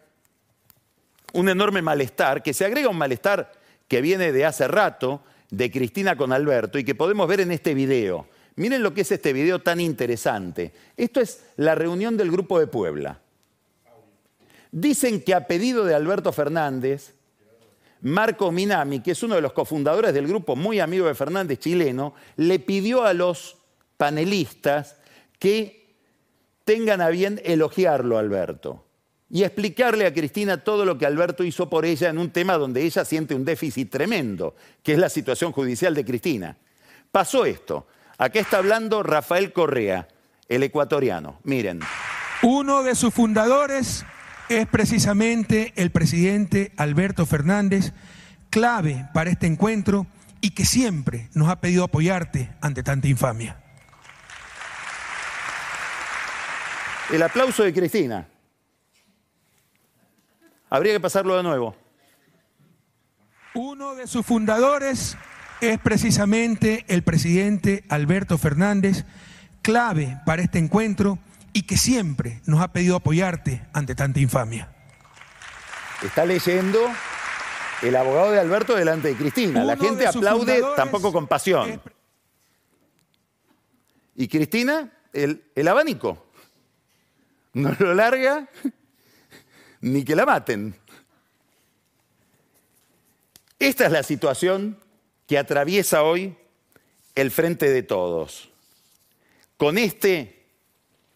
un 1.34 1.50
enorme 1.50 1.82
malestar, 1.82 2.43
que 2.43 2.54
se 2.54 2.65
agrega 2.65 2.88
un 2.88 3.00
malestar 3.00 3.52
que 3.88 4.00
viene 4.00 4.32
de 4.32 4.46
hace 4.46 4.67
rato, 4.67 5.24
de 5.50 5.72
Cristina 5.72 6.15
con 6.15 6.34
Alberto, 6.34 6.78
y 6.78 6.84
que 6.84 6.93
podemos 6.93 7.28
ver 7.28 7.39
en 7.39 7.52
este 7.52 7.74
video. 7.74 8.28
Miren 8.58 8.84
lo 8.84 8.93
que 8.93 9.02
es 9.02 9.12
este 9.12 9.34
video 9.34 9.58
tan 9.63 9.80
interesante. 9.80 10.72
Esto 10.96 11.20
es 11.20 11.43
la 11.56 11.74
reunión 11.74 12.15
del 12.15 12.30
Grupo 12.30 12.60
de 12.60 12.67
Puebla. 12.67 13.22
Dicen 14.72 15.20
que 15.20 15.34
a 15.34 15.48
pedido 15.48 15.84
de 15.84 15.96
Alberto 15.96 16.32
Fernández, 16.32 17.16
Marco 18.01 18.51
Minami, 18.51 19.01
que 19.01 19.12
es 19.12 19.23
uno 19.23 19.36
de 19.36 19.41
los 19.41 19.53
cofundadores 19.53 20.13
del 20.13 20.27
grupo, 20.27 20.55
muy 20.55 20.79
amigo 20.79 21.07
de 21.07 21.15
Fernández 21.15 21.60
chileno, 21.60 22.13
le 22.36 22.60
pidió 22.60 23.03
a 23.03 23.13
los 23.13 23.57
panelistas 23.97 24.97
que 25.39 25.95
tengan 26.63 27.01
a 27.01 27.10
bien 27.10 27.41
elogiarlo, 27.43 28.17
Alberto 28.17 28.88
y 29.29 29.43
explicarle 29.43 30.05
a 30.05 30.13
Cristina 30.13 30.63
todo 30.63 30.86
lo 30.86 30.97
que 30.97 31.05
Alberto 31.05 31.43
hizo 31.43 31.69
por 31.69 31.86
ella 31.86 32.10
en 32.10 32.17
un 32.17 32.31
tema 32.31 32.57
donde 32.57 32.83
ella 32.83 33.03
siente 33.03 33.36
un 33.36 33.43
déficit 33.43 33.89
tremendo, 33.91 34.55
que 34.81 34.93
es 34.93 34.99
la 34.99 35.10
situación 35.10 35.51
judicial 35.51 35.93
de 35.93 36.05
Cristina. 36.05 36.57
Pasó 37.12 37.45
esto. 37.45 37.88
Aquí 38.17 38.39
está 38.39 38.57
hablando 38.57 39.03
Rafael 39.03 39.51
Correa, 39.51 40.07
el 40.47 40.63
ecuatoriano. 40.63 41.39
Miren. 41.43 41.81
Uno 42.43 42.83
de 42.83 42.95
sus 42.95 43.13
fundadores 43.13 44.05
es 44.49 44.67
precisamente 44.67 45.73
el 45.75 45.91
presidente 45.91 46.71
Alberto 46.77 47.25
Fernández, 47.25 47.93
clave 48.49 49.07
para 49.13 49.29
este 49.29 49.47
encuentro 49.47 50.07
y 50.41 50.51
que 50.51 50.65
siempre 50.65 51.29
nos 51.33 51.49
ha 51.49 51.60
pedido 51.60 51.83
apoyarte 51.83 52.49
ante 52.62 52.83
tanta 52.83 53.07
infamia. 53.07 53.57
El 57.12 57.23
aplauso 57.23 57.63
de 57.63 57.73
Cristina. 57.73 58.27
Habría 60.69 60.93
que 60.93 60.99
pasarlo 60.99 61.38
de 61.38 61.43
nuevo. 61.43 61.75
Uno 63.53 63.95
de 63.95 64.07
sus 64.07 64.25
fundadores 64.25 65.17
es 65.62 65.79
precisamente 65.79 66.86
el 66.88 67.03
presidente 67.03 67.86
Alberto 67.89 68.38
Fernández, 68.38 69.05
clave 69.62 70.19
para 70.25 70.41
este 70.41 70.60
encuentro 70.60 71.17
y 71.58 71.63
que 71.63 71.76
siempre 71.76 72.39
nos 72.46 72.62
ha 72.62 72.72
pedido 72.72 72.96
apoyarte 72.96 73.65
ante 73.74 73.96
tanta 73.96 74.20
infamia. 74.20 74.72
Está 76.04 76.24
leyendo 76.24 76.80
el 77.82 77.96
abogado 77.96 78.30
de 78.30 78.39
Alberto 78.39 78.76
delante 78.76 79.08
de 79.08 79.15
Cristina. 79.15 79.63
La 79.63 79.76
gente 79.76 80.06
aplaude 80.06 80.63
tampoco 80.76 81.12
con 81.12 81.26
pasión. 81.26 81.82
Y 84.15 84.28
Cristina, 84.28 84.93
el, 85.13 85.46
el 85.56 85.67
abanico. 85.67 86.28
No 87.54 87.76
lo 87.80 87.96
larga 87.96 88.48
ni 89.82 90.06
que 90.06 90.15
la 90.15 90.28
maten. 90.28 90.76
Esta 93.58 93.88
es 93.88 93.91
la 93.91 94.04
situación 94.04 94.78
que 95.26 95.39
atraviesa 95.39 96.04
hoy 96.04 96.38
el 97.15 97.32
frente 97.32 97.72
de 97.72 97.82
todos. 97.82 98.52
Con 99.58 99.80
este 99.80 100.37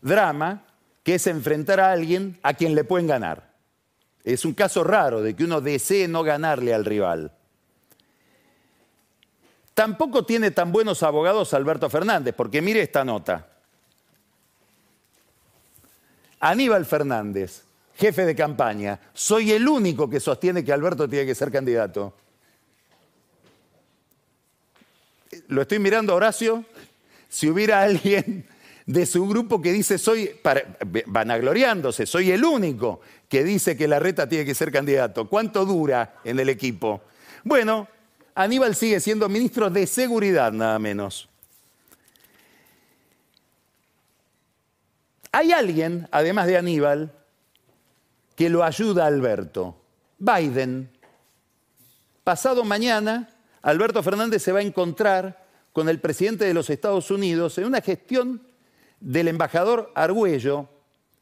drama 0.02 0.66
que 1.04 1.16
es 1.16 1.28
enfrentar 1.28 1.80
a 1.80 1.92
alguien 1.92 2.40
a 2.44 2.54
quien 2.54 2.76
le 2.76 2.84
pueden 2.84 3.08
ganar. 3.08 3.52
Es 4.24 4.46
un 4.46 4.54
caso 4.54 4.84
raro 4.84 5.22
de 5.22 5.36
que 5.36 5.44
uno 5.44 5.62
desee 5.62 6.08
no 6.08 6.24
ganarle 6.24 6.74
al 6.74 6.86
rival. 6.86 7.32
Tampoco 9.74 10.26
tiene 10.26 10.52
tan 10.52 10.72
buenos 10.72 11.02
abogados 11.02 11.54
Alberto 11.54 11.90
Fernández, 11.90 12.36
porque 12.36 12.62
mire 12.62 12.82
esta 12.82 13.04
nota. 13.04 13.48
Aníbal 16.40 16.86
Fernández, 16.86 17.64
jefe 17.96 18.26
de 18.26 18.36
campaña. 18.36 19.00
Soy 19.14 19.52
el 19.52 19.68
único 19.68 20.10
que 20.10 20.20
sostiene 20.20 20.64
que 20.64 20.74
Alberto 20.74 21.08
tiene 21.08 21.26
que 21.26 21.36
ser 21.36 21.52
candidato. 21.52 22.16
Lo 25.48 25.62
estoy 25.62 25.80
mirando, 25.80 26.14
Horacio. 26.14 26.66
Si 27.30 27.50
hubiera 27.50 27.82
alguien 27.84 28.46
de 28.86 29.06
su 29.06 29.28
grupo 29.28 29.62
que 29.62 29.72
dice, 29.72 29.98
soy, 29.98 30.32
vanagloriándose, 31.06 32.06
soy 32.06 32.32
el 32.32 32.44
único 32.44 33.02
que 33.28 33.44
dice 33.44 33.78
que 33.78 33.88
la 33.88 34.00
reta 34.00 34.28
tiene 34.28 34.46
que 34.46 34.56
ser 34.56 34.72
candidato. 34.72 35.28
¿Cuánto 35.28 35.66
dura 35.66 36.16
en 36.24 36.40
el 36.40 36.50
equipo? 36.50 37.02
Bueno, 37.44 37.88
Aníbal 38.36 38.76
sigue 38.76 39.00
siendo 39.00 39.30
ministro 39.30 39.70
de 39.70 39.88
Seguridad, 39.88 40.52
nada 40.52 40.80
menos. 40.80 41.30
Hay 45.32 45.52
alguien, 45.52 46.08
además 46.12 46.48
de 46.48 46.58
Aníbal, 46.58 47.14
que 48.36 48.50
lo 48.50 48.64
ayuda 48.64 49.06
a 49.06 49.08
Alberto. 49.08 49.78
Biden. 50.18 50.90
Pasado 52.24 52.64
mañana, 52.64 53.30
Alberto 53.62 54.04
Fernández 54.04 54.44
se 54.44 54.52
va 54.52 54.60
a 54.60 54.64
encontrar 54.64 55.46
con 55.74 55.88
el 55.90 56.00
presidente 56.00 56.46
de 56.46 56.54
los 56.54 56.70
Estados 56.70 57.12
Unidos 57.12 57.58
en 57.58 57.66
una 57.66 57.82
gestión 57.82 58.42
del 59.02 59.28
embajador 59.28 59.92
Argüello. 59.96 60.70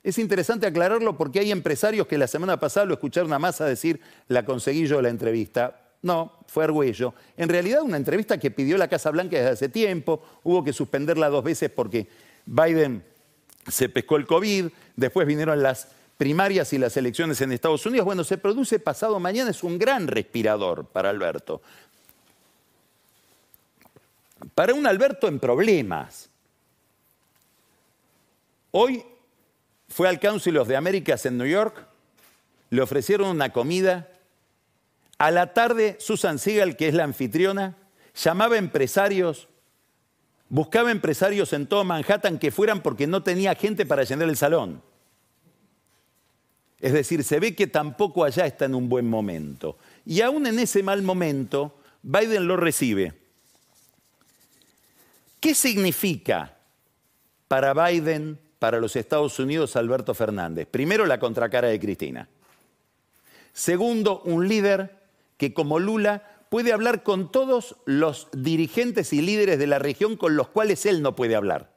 Es 0.03 0.17
interesante 0.19 0.67
aclararlo 0.67 1.17
porque 1.17 1.39
hay 1.39 1.51
empresarios 1.51 2.07
que 2.07 2.17
la 2.17 2.27
semana 2.27 2.59
pasada 2.59 2.85
lo 2.85 2.93
escucharon 2.93 3.33
a 3.33 3.39
Massa 3.39 3.65
decir, 3.65 3.99
la 4.27 4.45
conseguí 4.45 4.85
yo 4.85 5.01
la 5.01 5.09
entrevista. 5.09 5.81
No, 6.01 6.33
fue 6.47 6.63
Argüello. 6.63 7.13
En 7.35 7.49
realidad 7.49 7.81
una 7.81 7.97
entrevista 7.97 8.37
que 8.37 8.51
pidió 8.51 8.77
la 8.77 8.87
Casa 8.87 9.11
Blanca 9.11 9.37
desde 9.37 9.51
hace 9.51 9.69
tiempo, 9.69 10.21
hubo 10.43 10.63
que 10.63 10.71
suspenderla 10.71 11.29
dos 11.29 11.43
veces 11.43 11.69
porque 11.69 12.07
Biden 12.45 13.03
se 13.67 13.89
pescó 13.89 14.15
el 14.15 14.25
COVID, 14.25 14.67
después 14.95 15.27
vinieron 15.27 15.61
las 15.61 15.89
primarias 16.17 16.73
y 16.73 16.77
las 16.77 16.95
elecciones 16.97 17.39
en 17.41 17.51
Estados 17.51 17.85
Unidos, 17.85 18.05
bueno, 18.05 18.23
se 18.23 18.37
produce 18.37 18.79
pasado 18.79 19.19
mañana, 19.19 19.51
es 19.51 19.63
un 19.63 19.77
gran 19.77 20.07
respirador 20.07 20.85
para 20.85 21.09
Alberto. 21.09 21.61
Para 24.55 24.73
un 24.73 24.85
Alberto 24.85 25.27
en 25.27 25.39
problemas. 25.39 26.29
Hoy 28.71 29.03
fue 29.87 30.07
al 30.07 30.19
Council 30.19 30.57
of 30.57 30.67
the 30.67 30.75
Americas 30.75 31.25
en 31.25 31.37
New 31.37 31.47
York 31.47 31.89
le 32.69 32.81
ofrecieron 32.81 33.29
una 33.29 33.51
comida. 33.51 34.09
A 35.17 35.31
la 35.31 35.53
tarde, 35.53 35.97
Susan 35.99 36.39
Siegel, 36.39 36.77
que 36.77 36.87
es 36.87 36.93
la 36.93 37.03
anfitriona, 37.03 37.75
llamaba 38.15 38.57
empresarios, 38.57 39.49
buscaba 40.47 40.91
empresarios 40.91 41.51
en 41.53 41.67
todo 41.67 41.83
Manhattan 41.83 42.39
que 42.39 42.51
fueran 42.51 42.81
porque 42.81 43.07
no 43.07 43.23
tenía 43.23 43.55
gente 43.55 43.85
para 43.85 44.03
llenar 44.03 44.29
el 44.29 44.37
salón. 44.37 44.81
Es 46.79 46.93
decir, 46.93 47.23
se 47.25 47.41
ve 47.41 47.55
que 47.55 47.67
tampoco 47.67 48.23
allá 48.23 48.45
está 48.45 48.65
en 48.65 48.75
un 48.75 48.87
buen 48.87 49.09
momento. 49.09 49.77
Y 50.05 50.21
aún 50.21 50.47
en 50.47 50.59
ese 50.59 50.81
mal 50.81 51.01
momento, 51.01 51.77
Biden 52.01 52.47
lo 52.47 52.55
recibe. 52.55 53.13
¿Qué 55.41 55.53
significa 55.53 56.57
para 57.49 57.73
Biden, 57.73 58.39
para 58.59 58.79
los 58.79 58.95
Estados 58.95 59.39
Unidos, 59.39 59.75
Alberto 59.75 60.13
Fernández? 60.13 60.67
Primero, 60.69 61.05
la 61.05 61.19
contracara 61.19 61.69
de 61.69 61.79
Cristina. 61.79 62.29
Segundo, 63.53 64.21
un 64.25 64.47
líder 64.47 64.99
que 65.37 65.53
como 65.53 65.79
Lula 65.79 66.39
puede 66.49 66.73
hablar 66.73 67.03
con 67.03 67.31
todos 67.31 67.77
los 67.85 68.27
dirigentes 68.33 69.13
y 69.13 69.21
líderes 69.21 69.59
de 69.59 69.67
la 69.67 69.79
región 69.79 70.17
con 70.17 70.35
los 70.35 70.49
cuales 70.49 70.85
él 70.85 71.01
no 71.01 71.15
puede 71.15 71.35
hablar. 71.35 71.71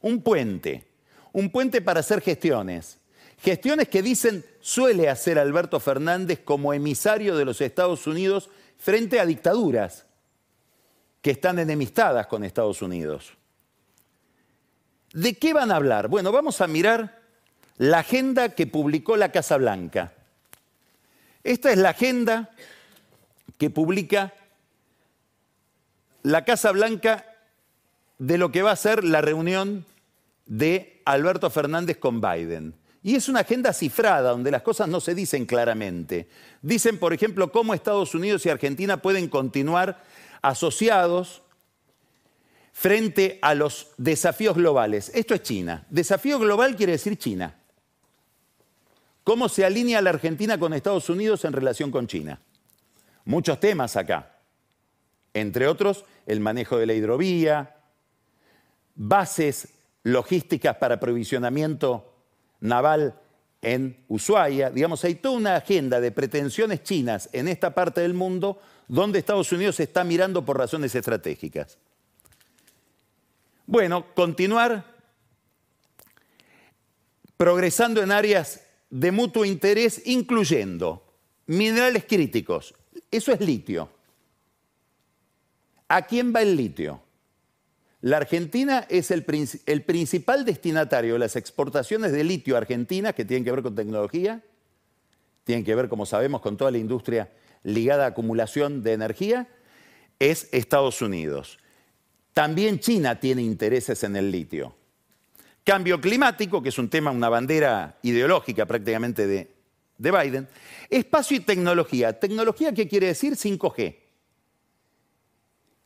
Un 0.00 0.22
puente, 0.22 0.86
un 1.32 1.50
puente 1.50 1.80
para 1.80 2.00
hacer 2.00 2.20
gestiones. 2.20 2.98
Gestiones 3.38 3.88
que 3.88 4.02
dicen 4.02 4.44
suele 4.60 5.08
hacer 5.08 5.38
Alberto 5.38 5.78
Fernández 5.80 6.40
como 6.44 6.72
emisario 6.72 7.36
de 7.36 7.44
los 7.44 7.60
Estados 7.60 8.06
Unidos 8.06 8.50
frente 8.78 9.20
a 9.20 9.26
dictaduras 9.26 10.06
que 11.22 11.30
están 11.30 11.58
enemistadas 11.58 12.26
con 12.26 12.44
Estados 12.44 12.82
Unidos. 12.82 13.32
¿De 15.16 15.32
qué 15.32 15.54
van 15.54 15.72
a 15.72 15.76
hablar? 15.76 16.08
Bueno, 16.08 16.30
vamos 16.30 16.60
a 16.60 16.66
mirar 16.66 17.22
la 17.78 18.00
agenda 18.00 18.50
que 18.50 18.66
publicó 18.66 19.16
la 19.16 19.32
Casa 19.32 19.56
Blanca. 19.56 20.12
Esta 21.42 21.72
es 21.72 21.78
la 21.78 21.88
agenda 21.88 22.50
que 23.56 23.70
publica 23.70 24.34
la 26.22 26.44
Casa 26.44 26.70
Blanca 26.70 27.24
de 28.18 28.36
lo 28.36 28.52
que 28.52 28.60
va 28.60 28.72
a 28.72 28.76
ser 28.76 29.04
la 29.04 29.22
reunión 29.22 29.86
de 30.44 31.00
Alberto 31.06 31.48
Fernández 31.48 31.96
con 31.96 32.20
Biden. 32.20 32.74
Y 33.02 33.14
es 33.14 33.30
una 33.30 33.40
agenda 33.40 33.72
cifrada, 33.72 34.32
donde 34.32 34.50
las 34.50 34.60
cosas 34.60 34.86
no 34.86 35.00
se 35.00 35.14
dicen 35.14 35.46
claramente. 35.46 36.28
Dicen, 36.60 36.98
por 36.98 37.14
ejemplo, 37.14 37.50
cómo 37.50 37.72
Estados 37.72 38.14
Unidos 38.14 38.44
y 38.44 38.50
Argentina 38.50 38.98
pueden 38.98 39.30
continuar 39.30 40.04
asociados 40.42 41.40
frente 42.76 43.38
a 43.40 43.54
los 43.54 43.88
desafíos 43.96 44.54
globales. 44.54 45.10
Esto 45.14 45.32
es 45.32 45.40
China. 45.40 45.86
Desafío 45.88 46.38
global 46.38 46.76
quiere 46.76 46.92
decir 46.92 47.16
China. 47.16 47.56
¿Cómo 49.24 49.48
se 49.48 49.64
alinea 49.64 50.02
la 50.02 50.10
Argentina 50.10 50.58
con 50.58 50.74
Estados 50.74 51.08
Unidos 51.08 51.46
en 51.46 51.54
relación 51.54 51.90
con 51.90 52.06
China? 52.06 52.38
Muchos 53.24 53.60
temas 53.60 53.96
acá. 53.96 54.40
Entre 55.32 55.66
otros, 55.66 56.04
el 56.26 56.40
manejo 56.40 56.76
de 56.76 56.84
la 56.84 56.92
hidrovía, 56.92 57.76
bases 58.94 59.68
logísticas 60.02 60.76
para 60.76 60.96
aprovisionamiento 60.96 62.12
naval 62.60 63.18
en 63.62 64.04
Ushuaia. 64.06 64.68
Digamos, 64.68 65.02
hay 65.02 65.14
toda 65.14 65.38
una 65.38 65.56
agenda 65.56 65.98
de 65.98 66.12
pretensiones 66.12 66.82
chinas 66.82 67.30
en 67.32 67.48
esta 67.48 67.74
parte 67.74 68.02
del 68.02 68.12
mundo 68.12 68.60
donde 68.86 69.18
Estados 69.18 69.50
Unidos 69.50 69.80
está 69.80 70.04
mirando 70.04 70.44
por 70.44 70.58
razones 70.58 70.94
estratégicas. 70.94 71.78
Bueno, 73.66 74.14
continuar 74.14 74.84
progresando 77.36 78.02
en 78.02 78.12
áreas 78.12 78.62
de 78.90 79.10
mutuo 79.10 79.44
interés, 79.44 80.02
incluyendo 80.06 81.02
minerales 81.46 82.04
críticos. 82.04 82.74
Eso 83.10 83.32
es 83.32 83.40
litio. 83.40 83.90
¿A 85.88 86.02
quién 86.02 86.32
va 86.34 86.42
el 86.42 86.56
litio? 86.56 87.02
La 88.00 88.18
Argentina 88.18 88.86
es 88.88 89.10
el, 89.10 89.24
principal 89.24 90.44
destinatario 90.44 91.14
de 91.14 91.18
las 91.18 91.34
exportaciones 91.34 92.12
de 92.12 92.22
litio 92.22 92.54
a 92.54 92.58
Argentina, 92.58 93.12
que 93.12 93.24
tienen 93.24 93.44
que 93.44 93.50
ver 93.50 93.62
con 93.62 93.74
tecnología, 93.74 94.42
tienen 95.42 95.64
que 95.64 95.74
ver, 95.74 95.88
como 95.88 96.06
sabemos, 96.06 96.40
con 96.40 96.56
toda 96.56 96.70
la 96.70 96.78
industria 96.78 97.32
ligada 97.64 98.04
a 98.04 98.08
acumulación 98.08 98.84
de 98.84 98.92
energía, 98.92 99.48
es 100.20 100.48
Estados 100.52 101.02
Unidos. 101.02 101.58
También 102.36 102.80
China 102.80 103.18
tiene 103.18 103.40
intereses 103.40 104.04
en 104.04 104.14
el 104.14 104.30
litio. 104.30 104.74
Cambio 105.64 105.98
climático, 105.98 106.62
que 106.62 106.68
es 106.68 106.78
un 106.78 106.90
tema, 106.90 107.10
una 107.10 107.30
bandera 107.30 107.96
ideológica 108.02 108.66
prácticamente 108.66 109.26
de, 109.26 109.54
de 109.96 110.10
Biden. 110.10 110.48
Espacio 110.90 111.38
y 111.38 111.40
tecnología. 111.40 112.20
¿Tecnología 112.20 112.74
qué 112.74 112.86
quiere 112.86 113.06
decir? 113.06 113.36
5G. 113.36 113.96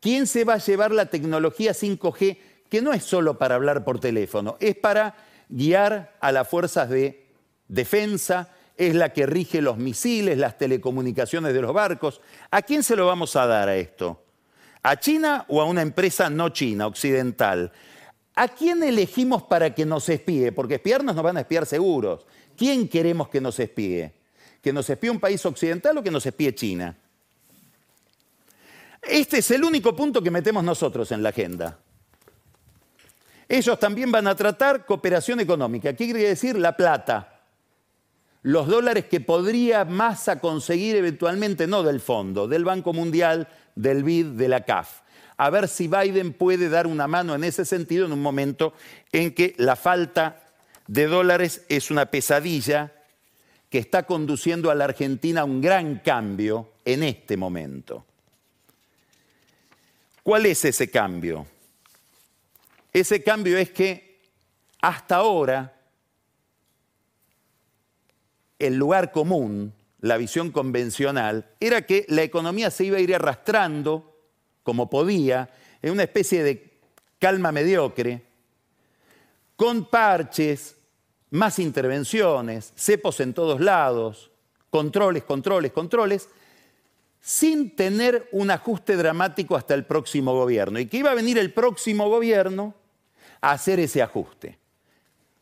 ¿Quién 0.01 0.27
se 0.27 0.43
va 0.43 0.55
a 0.55 0.59
llevar 0.59 0.91
la 0.91 1.07
tecnología 1.07 1.71
5G? 1.71 2.39
Que 2.69 2.83
no 2.83 2.93
es 2.93 3.05
solo 3.05 3.39
para 3.39 3.55
hablar 3.55 3.85
por 3.85 4.01
teléfono, 4.01 4.57
es 4.59 4.75
para 4.75 5.15
guiar 5.49 6.17
a 6.21 6.33
las 6.33 6.49
fuerzas 6.49 6.91
de 6.91 7.29
defensa, 7.69 8.53
es 8.77 8.97
la 8.97 9.13
que 9.13 9.25
rige 9.25 9.63
los 9.63 9.79
misiles, 9.79 10.37
las 10.37 10.59
telecomunicaciones 10.59 11.55
de 11.55 11.63
los 11.63 11.73
barcos. 11.73 12.21
¿A 12.51 12.63
quién 12.63 12.83
se 12.83 12.97
lo 12.97 13.07
vamos 13.07 13.37
a 13.37 13.47
dar 13.47 13.69
a 13.69 13.77
esto? 13.77 14.25
¿A 14.83 14.99
China 14.99 15.45
o 15.49 15.61
a 15.61 15.65
una 15.65 15.83
empresa 15.83 16.31
no 16.31 16.49
china, 16.49 16.87
occidental? 16.87 17.73
¿A 18.35 18.49
quién 18.49 18.83
elegimos 18.83 19.43
para 19.43 19.75
que 19.75 19.85
nos 19.85 20.09
espíe? 20.09 20.53
Porque 20.53 20.77
espiarnos 20.77 21.15
nos 21.15 21.25
van 21.25 21.37
a 21.37 21.41
espiar 21.41 21.67
seguros. 21.67 22.27
¿Quién 22.57 22.89
queremos 22.89 23.29
que 23.29 23.41
nos 23.41 23.59
espíe? 23.59 24.15
¿Que 24.63 24.73
nos 24.73 24.89
espíe 24.89 25.11
un 25.11 25.21
país 25.21 25.45
occidental 25.45 25.99
o 25.99 26.03
que 26.03 26.11
nos 26.11 26.25
espíe 26.25 26.55
China? 26.55 26.97
Este 29.03 29.39
es 29.39 29.51
el 29.51 29.65
único 29.65 29.95
punto 29.97 30.23
que 30.23 30.31
metemos 30.31 30.63
nosotros 30.63 31.11
en 31.13 31.23
la 31.23 31.31
agenda. 31.31 31.79
Ellos 33.49 33.79
también 33.79 34.13
van 34.13 34.29
a 34.29 34.37
tratar 34.37 34.87
cooperación 34.87 35.41
económica. 35.41 35.93
¿Qué 35.93 36.05
quiere 36.05 36.29
decir? 36.29 36.57
La 36.57 36.77
plata. 36.77 37.40
Los 38.43 38.69
dólares 38.69 39.05
que 39.05 39.21
podría 39.21 39.85
Massa 39.85 40.41
conseguir 40.41 40.97
eventualmente, 40.97 41.67
no 41.67 41.83
del 41.83 42.01
fondo, 42.01 42.49
del 42.49 42.65
Banco 42.65 42.93
Mundial, 42.93 43.49
del 43.75 44.03
BID, 44.03 44.27
de 44.27 44.49
la 44.49 44.65
CAF. 44.65 45.01
A 45.37 45.51
ver 45.51 45.69
si 45.69 45.89
Biden 45.89 46.33
puede 46.33 46.69
dar 46.69 46.87
una 46.87 47.07
mano 47.07 47.35
en 47.35 47.45
ese 47.45 47.65
sentido 47.65 48.07
en 48.07 48.13
un 48.13 48.23
momento 48.23 48.73
en 49.13 49.35
que 49.35 49.55
la 49.59 49.77
falta 49.77 50.43
de 50.87 51.07
dólares 51.07 51.65
es 51.69 51.91
una 51.91 52.07
pesadilla 52.07 52.93
que 53.71 53.79
está 53.79 54.05
conduciendo 54.05 54.71
a 54.71 54.75
la 54.75 54.85
Argentina 54.85 55.43
a 55.43 55.45
un 55.45 55.61
gran 55.61 56.01
cambio 56.01 56.73
en 56.85 57.05
este 57.05 57.37
momento. 57.37 58.05
¿Cuál 60.23 60.47
es 60.47 60.65
ese 60.65 60.91
cambio? 60.91 61.47
Ese 62.93 63.23
cambio 63.23 63.57
es 63.57 63.71
que 63.71 64.21
hasta 64.81 65.17
ahora 65.17 65.80
el 68.61 68.77
lugar 68.77 69.11
común, 69.11 69.75
la 70.01 70.17
visión 70.17 70.53
convencional, 70.53 71.51
era 71.59 71.83
que 71.83 72.07
la 72.09 72.23
economía 72.23 72.71
se 72.71 72.85
iba 72.85 72.99
a 72.99 73.01
ir 73.01 73.15
arrastrando 73.15 74.17
como 74.63 74.89
podía, 74.89 75.51
en 75.83 75.93
una 75.93 76.05
especie 76.05 76.45
de 76.45 76.79
calma 77.19 77.51
mediocre, 77.51 78.23
con 79.57 79.87
parches, 79.87 80.77
más 81.31 81.59
intervenciones, 81.59 82.73
cepos 82.77 83.21
en 83.21 83.35
todos 83.35 83.61
lados, 83.61 84.31
controles, 84.71 85.25
controles, 85.25 85.73
controles, 85.73 86.29
sin 87.21 87.77
tener 87.77 88.29
un 88.33 88.51
ajuste 88.51 88.97
dramático 88.97 89.57
hasta 89.57 89.75
el 89.75 89.85
próximo 89.85 90.35
gobierno 90.35 90.79
y 90.79 90.87
que 90.87 90.99
iba 90.99 91.11
a 91.11 91.15
venir 91.15 91.39
el 91.39 91.53
próximo 91.53 92.09
gobierno 92.09 92.75
a 93.41 93.53
hacer 93.53 93.81
ese 93.81 94.03
ajuste. 94.03 94.59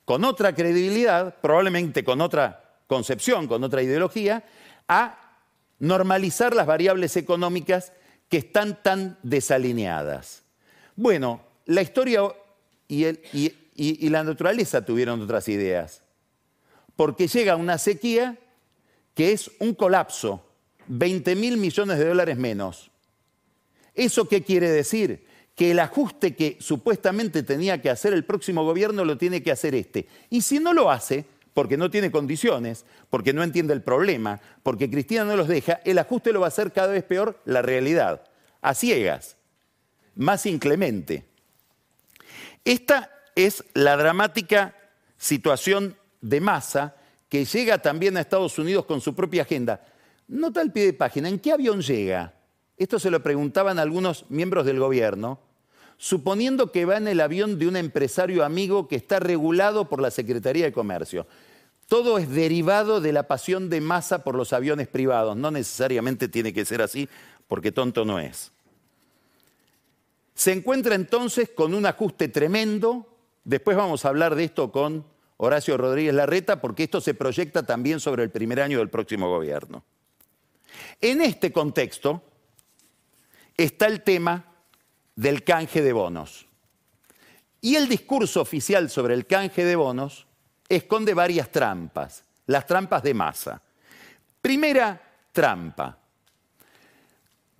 Con 0.05 0.25
otra 0.25 0.55
credibilidad, 0.55 1.37
probablemente 1.41 2.03
con 2.03 2.21
otra 2.21 2.68
concepción, 2.89 3.47
con 3.47 3.63
otra 3.63 3.83
ideología, 3.83 4.45
a 4.89 5.37
normalizar 5.79 6.57
las 6.57 6.67
variables 6.67 7.17
económicas 7.17 7.93
que 8.29 8.39
están 8.39 8.83
tan 8.83 9.17
desalineadas. 9.23 10.43
Bueno, 10.97 11.41
la 11.67 11.83
historia 11.83 12.23
y, 12.89 13.07
y 13.75 14.09
la 14.09 14.25
naturaleza 14.25 14.85
tuvieron 14.85 15.23
otras 15.23 15.49
ideas, 15.49 16.03
porque 16.97 17.29
llega 17.29 17.55
una 17.55 17.79
sequía 17.79 18.37
que 19.15 19.33
es 19.33 19.51
un 19.61 19.75
colapso 19.75 20.45
20 20.89 21.37
mil 21.37 21.57
millones 21.57 21.99
de 21.99 22.07
dólares 22.07 22.37
menos. 22.37 22.91
¿Eso 23.95 24.29
qué 24.29 24.43
quiere 24.43 24.71
decir? 24.71 25.27
Que 25.55 25.73
el 25.73 25.81
ajuste 25.81 26.35
que 26.35 26.57
supuestamente 26.61 27.43
tenía 27.43 27.83
que 27.83 27.91
hacer 27.91 28.13
el 28.13 28.25
próximo 28.25 28.65
gobierno 28.65 29.05
lo 29.05 29.19
tiene 29.19 29.43
que 29.43 29.51
hacer 29.51 29.75
este. 29.75 30.07
Y 30.31 30.43
si 30.43 30.61
no 30.61 30.73
lo 30.73 30.91
hace, 30.91 31.25
porque 31.59 31.77
no 31.77 31.91
tiene 31.91 32.13
condiciones, 32.13 32.85
porque 33.11 33.33
no 33.33 33.43
entiende 33.43 33.75
el 33.75 33.83
problema, 33.83 34.41
porque 34.63 34.89
Cristina 34.89 35.25
no 35.25 35.35
los 35.35 35.49
deja, 35.49 35.81
el 35.85 35.99
ajuste 35.99 36.33
lo 36.33 36.39
va 36.39 36.47
a 36.47 36.55
hacer 36.55 36.71
cada 36.71 36.93
vez 36.93 37.03
peor 37.03 37.43
la 37.47 37.63
realidad, 37.63 38.23
a 38.63 38.75
ciegas, 38.75 39.37
más 40.15 40.47
inclemente. 40.47 41.25
Esta 42.65 43.11
es 43.35 43.65
la 43.75 43.97
dramática 43.97 44.77
situación 45.17 45.97
de 46.21 46.41
masa 46.41 46.95
que 47.29 47.45
llega 47.45 47.79
también 47.83 48.17
a 48.17 48.21
Estados 48.21 48.57
Unidos 48.61 48.85
con 48.85 49.01
su 49.01 49.17
propia 49.17 49.43
agenda. 49.43 49.85
Nota 50.29 50.61
al 50.61 50.71
pie 50.71 50.85
de 50.85 50.93
página, 50.93 51.29
¿en 51.29 51.41
qué 51.41 51.51
avión 51.51 51.83
llega? 51.83 52.35
Esto 52.77 53.01
se 53.01 53.11
lo 53.11 53.21
preguntaban 53.21 53.81
algunos 53.81 54.27
miembros 54.29 54.65
del 54.65 54.79
gobierno, 54.79 55.41
suponiendo 55.97 56.71
que 56.71 56.85
va 56.85 56.99
en 56.99 57.09
el 57.09 57.21
avión 57.21 57.59
de 57.59 57.67
un 57.67 57.75
empresario 57.75 58.45
amigo 58.45 58.87
que 58.87 58.95
está 58.95 59.19
regulado 59.19 59.89
por 59.89 60.01
la 60.01 60.13
Secretaría 60.13 60.67
de 60.67 60.73
Comercio. 60.73 61.27
Todo 61.89 62.19
es 62.19 62.29
derivado 62.29 63.01
de 63.01 63.13
la 63.15 63.27
pasión 63.27 63.71
de 63.71 63.81
masa 63.81 64.23
por 64.23 64.35
los 64.35 64.53
aviones 64.53 64.89
privados. 64.89 65.37
No 65.39 65.51
necesariamente 65.51 66.29
tiene 66.29 66.53
que 66.53 66.67
ser 66.67 66.83
así, 66.83 67.09
porque 67.49 67.73
tonto 67.73 68.05
no 68.05 68.21
es. 68.21 68.53
Se 70.35 70.53
encuentra 70.53 70.95
entonces 70.95 71.49
con 71.49 71.73
un 71.73 71.87
ajuste 71.87 72.29
tremendo. 72.29 73.09
Después 73.43 73.75
vamos 73.75 74.05
a 74.05 74.09
hablar 74.11 74.35
de 74.35 74.45
esto 74.45 74.71
con 74.71 75.03
Horacio 75.39 75.79
Rodríguez 75.79 76.13
Larreta, 76.13 76.61
porque 76.61 76.85
esto 76.85 77.01
se 77.01 77.15
proyecta 77.15 77.65
también 77.65 78.01
sobre 78.01 78.23
el 78.23 78.31
primer 78.31 78.61
año 78.61 78.79
del 78.79 78.91
próximo 78.91 79.31
gobierno. 79.31 79.83
En 81.01 81.23
este 81.23 81.53
contexto 81.53 82.23
está 83.57 83.87
el 83.87 84.03
tema 84.03 84.45
del 85.17 85.43
canje 85.43 85.81
de 85.81 85.95
bonos. 85.95 86.47
Y 87.63 87.77
el 87.77 87.89
discurso 87.89 88.43
oficial 88.43 88.91
sobre 88.91 89.15
el 89.15 89.27
canje 89.27 89.65
de 89.65 89.75
bonos 89.75 90.28
esconde 90.69 91.15
varias 91.15 91.51
trampas, 91.51 92.25
las 92.47 92.67
trampas 92.67 93.03
de 93.03 93.15
masa. 93.15 93.63
Primera 94.41 95.01
trampa. 95.33 95.99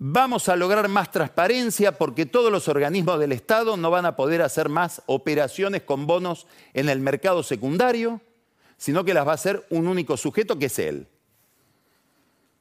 Vamos 0.01 0.47
a 0.47 0.55
lograr 0.55 0.87
más 0.87 1.11
transparencia 1.11 1.91
porque 1.91 2.25
todos 2.25 2.51
los 2.51 2.69
organismos 2.69 3.19
del 3.19 3.33
Estado 3.33 3.75
no 3.75 3.91
van 3.91 4.05
a 4.05 4.15
poder 4.15 4.41
hacer 4.41 4.69
más 4.69 5.01
operaciones 5.07 5.81
con 5.81 6.07
bonos 6.07 6.47
en 6.73 6.87
el 6.87 7.01
mercado 7.01 7.43
secundario, 7.43 8.21
sino 8.77 9.03
que 9.03 9.13
las 9.13 9.27
va 9.27 9.31
a 9.31 9.35
hacer 9.35 9.65
un 9.69 9.87
único 9.87 10.15
sujeto 10.15 10.57
que 10.57 10.67
es 10.67 10.79
él. 10.79 11.07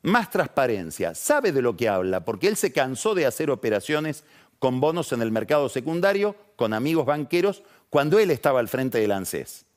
Más 0.03 0.30
transparencia. 0.30 1.14
Sabe 1.14 1.53
de 1.53 1.62
lo 1.62 1.76
que 1.76 1.88
habla 1.88 2.24
porque 2.24 2.49
él 2.49 2.57
se 2.57 2.72
cansó 2.72 3.14
de 3.14 3.26
hacer 3.26 3.51
operaciones 3.51 4.24
con 4.59 4.80
bonos 4.80 5.12
en 5.12 5.22
el 5.22 5.30
mercado 5.30 5.68
secundario, 5.68 6.34
con 6.57 6.74
amigos 6.74 7.07
banqueros, 7.07 7.62
cuando 7.88 8.18
él 8.18 8.32
estaba 8.32 8.59
al 8.59 8.68
frente 8.68 8.99
del 8.99 9.12
ANSES. 9.12 9.68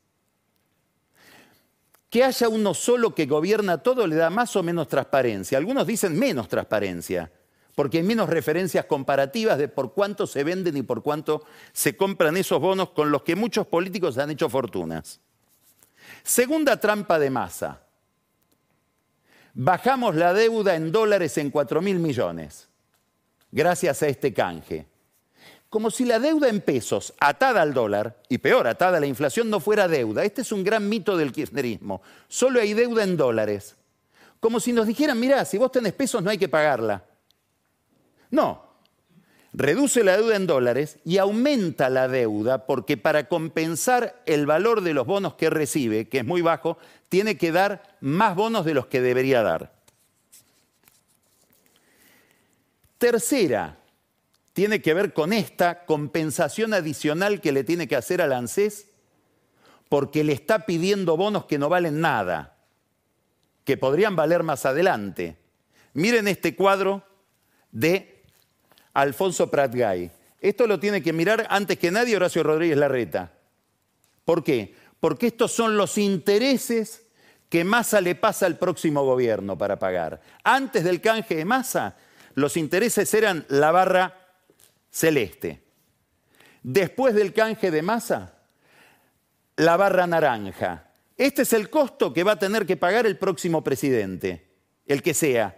Que 2.12 2.24
haya 2.24 2.48
uno 2.48 2.76
solo 2.76 3.16
que 3.16 3.26
gobierna 3.26 3.80
todo 3.80 4.06
le 4.06 4.16
da 4.16 4.30
más 4.30 4.56
o 4.56 4.62
menos 4.62 4.88
transparencia. 4.88 5.58
Algunos 5.58 5.88
dicen 5.88 6.20
menos 6.20 6.48
transparencia, 6.48 7.32
porque 7.74 7.98
hay 7.98 8.04
menos 8.04 8.30
referencias 8.30 8.86
comparativas 8.86 9.58
de 9.58 9.68
por 9.68 9.94
cuánto 9.94 10.28
se 10.28 10.44
venden 10.44 10.78
y 10.78 10.84
por 10.84 11.02
cuánto 11.02 11.44
se 11.74 11.98
compran 11.98 12.38
esos 12.38 12.62
bonos 12.62 12.92
con 12.92 13.10
los 13.10 13.24
que 13.24 13.36
muchos 13.36 13.66
políticos 13.66 14.20
han 14.20 14.30
hecho 14.30 14.48
fortunas. 14.48 15.20
Segunda 16.22 16.78
trampa 16.78 17.18
de 17.18 17.32
masa. 17.32 17.82
Bajamos 19.56 20.14
la 20.16 20.34
deuda 20.34 20.76
en 20.76 20.92
dólares 20.92 21.40
en 21.40 21.50
4 21.50 21.82
mil 21.82 21.98
millones 21.98 22.68
gracias 23.52 24.02
a 24.02 24.08
este 24.08 24.34
canje. 24.34 24.88
Como 25.72 25.90
si 25.90 26.04
la 26.04 26.20
deuda 26.20 26.50
en 26.50 26.60
pesos, 26.60 27.14
atada 27.18 27.62
al 27.62 27.74
dólar, 27.74 28.18
y 28.28 28.40
peor, 28.40 28.68
atada 28.68 28.98
a 28.98 29.00
la 29.00 29.06
inflación, 29.06 29.50
no 29.50 29.62
fuera 29.62 29.88
deuda. 29.88 30.26
Este 30.26 30.42
es 30.42 30.52
un 30.52 30.66
gran 30.66 30.90
mito 30.90 31.16
del 31.16 31.32
kirchnerismo. 31.32 32.02
Solo 32.28 32.60
hay 32.60 32.74
deuda 32.74 33.04
en 33.04 33.16
dólares. 33.16 33.78
Como 34.42 34.60
si 34.60 34.74
nos 34.74 34.86
dijeran, 34.86 35.18
mirá, 35.18 35.46
si 35.46 35.58
vos 35.58 35.72
tenés 35.72 35.94
pesos 35.94 36.22
no 36.22 36.30
hay 36.30 36.38
que 36.38 36.50
pagarla. 36.50 37.06
No, 38.32 38.66
reduce 39.54 40.04
la 40.04 40.18
deuda 40.18 40.36
en 40.36 40.46
dólares 40.46 41.00
y 41.06 41.20
aumenta 41.20 41.90
la 41.90 42.10
deuda 42.10 42.66
porque 42.66 42.98
para 42.98 43.30
compensar 43.30 44.22
el 44.26 44.46
valor 44.46 44.82
de 44.82 44.94
los 44.94 45.08
bonos 45.08 45.36
que 45.36 45.50
recibe, 45.50 46.10
que 46.10 46.18
es 46.18 46.26
muy 46.26 46.42
bajo, 46.42 46.80
tiene 47.08 47.38
que 47.38 47.54
dar 47.54 47.98
más 48.02 48.36
bonos 48.36 48.66
de 48.66 48.74
los 48.74 48.88
que 48.88 49.00
debería 49.00 49.42
dar. 49.42 49.72
Tercera, 52.98 53.78
tiene 54.54 54.82
que 54.82 54.94
ver 54.94 55.14
con 55.14 55.34
esta 55.34 55.86
compensación 55.86 56.74
adicional 56.74 57.42
que 57.42 57.52
le 57.52 57.64
tiene 57.64 57.88
que 57.88 57.96
hacer 57.96 58.22
al 58.22 58.34
ANSES 58.34 58.88
porque 59.90 60.24
le 60.24 60.34
está 60.34 60.66
pidiendo 60.66 61.18
bonos 61.18 61.46
que 61.46 61.58
no 61.58 61.70
valen 61.70 62.00
nada, 62.00 62.58
que 63.66 63.78
podrían 63.78 64.16
valer 64.16 64.44
más 64.44 64.66
adelante. 64.66 65.38
Miren 65.94 66.28
este 66.28 66.56
cuadro 66.56 67.04
de 67.72 68.24
Alfonso 68.94 69.52
Pratgay. 69.52 70.12
Esto 70.40 70.66
lo 70.66 70.80
tiene 70.80 71.04
que 71.04 71.14
mirar 71.14 71.46
antes 71.50 71.78
que 71.78 71.92
nadie 71.92 72.16
Horacio 72.16 72.44
Rodríguez 72.44 72.78
Larreta. 72.78 73.34
¿Por 74.26 74.44
qué? 74.44 74.76
Porque 75.00 75.28
estos 75.28 75.52
son 75.52 75.78
los 75.78 75.98
intereses 75.98 77.04
que 77.50 77.64
Massa 77.66 78.00
le 78.00 78.16
pasa 78.16 78.46
al 78.46 78.58
próximo 78.58 79.04
gobierno 79.04 79.58
para 79.58 79.78
pagar. 79.78 80.22
Antes 80.44 80.86
del 80.86 81.02
canje 81.02 81.36
de 81.36 81.46
Massa, 81.46 81.98
los 82.34 82.56
intereses 82.56 83.14
eran 83.14 83.46
la 83.50 83.72
barra 83.72 84.21
celeste. 84.92 85.64
Después 86.62 87.16
del 87.16 87.34
canje 87.34 87.72
de 87.72 87.82
masa, 87.82 88.36
la 89.56 89.78
barra 89.78 90.06
naranja. 90.06 90.92
Este 91.18 91.44
es 91.44 91.54
el 91.54 91.70
costo 91.70 92.14
que 92.14 92.24
va 92.24 92.34
a 92.34 92.40
tener 92.40 92.66
que 92.66 92.78
pagar 92.78 93.06
el 93.06 93.18
próximo 93.18 93.64
presidente, 93.64 94.48
el 94.86 95.02
que 95.02 95.14
sea. 95.14 95.58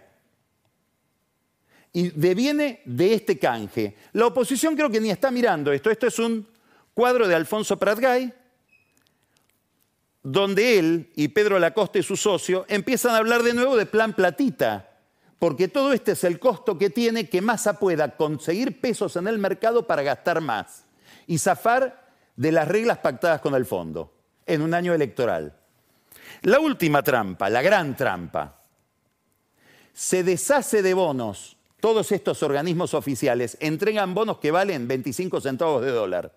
Y 1.92 2.10
deviene 2.10 2.82
de 2.84 3.14
este 3.14 3.38
canje. 3.38 3.96
La 4.12 4.26
oposición 4.26 4.74
creo 4.74 4.90
que 4.90 5.00
ni 5.00 5.10
está 5.10 5.30
mirando 5.30 5.72
esto. 5.72 5.90
Esto 5.90 6.06
es 6.06 6.18
un 6.18 6.46
cuadro 6.92 7.28
de 7.28 7.34
Alfonso 7.34 7.78
Pratgay, 7.78 8.32
donde 10.22 10.78
él 10.78 11.12
y 11.14 11.28
Pedro 11.28 11.58
Lacoste, 11.58 12.02
su 12.02 12.16
socio, 12.16 12.64
empiezan 12.68 13.14
a 13.14 13.18
hablar 13.18 13.42
de 13.42 13.52
nuevo 13.52 13.76
de 13.76 13.86
plan 13.86 14.14
platita 14.14 14.93
porque 15.44 15.68
todo 15.68 15.92
este 15.92 16.12
es 16.12 16.24
el 16.24 16.38
costo 16.38 16.78
que 16.78 16.88
tiene 16.88 17.28
que 17.28 17.42
Massa 17.42 17.78
pueda 17.78 18.16
conseguir 18.16 18.80
pesos 18.80 19.14
en 19.16 19.28
el 19.28 19.36
mercado 19.36 19.86
para 19.86 20.02
gastar 20.02 20.40
más 20.40 20.86
y 21.26 21.36
zafar 21.36 22.08
de 22.34 22.50
las 22.50 22.66
reglas 22.66 22.96
pactadas 22.96 23.42
con 23.42 23.54
el 23.54 23.66
fondo 23.66 24.10
en 24.46 24.62
un 24.62 24.72
año 24.72 24.94
electoral. 24.94 25.54
La 26.40 26.60
última 26.60 27.02
trampa, 27.02 27.50
la 27.50 27.60
gran 27.60 27.94
trampa, 27.94 28.58
se 29.92 30.24
deshace 30.24 30.80
de 30.80 30.94
bonos. 30.94 31.58
Todos 31.78 32.10
estos 32.12 32.42
organismos 32.42 32.94
oficiales 32.94 33.58
entregan 33.60 34.14
bonos 34.14 34.38
que 34.38 34.50
valen 34.50 34.88
25 34.88 35.42
centavos 35.42 35.84
de 35.84 35.90
dólar, 35.90 36.32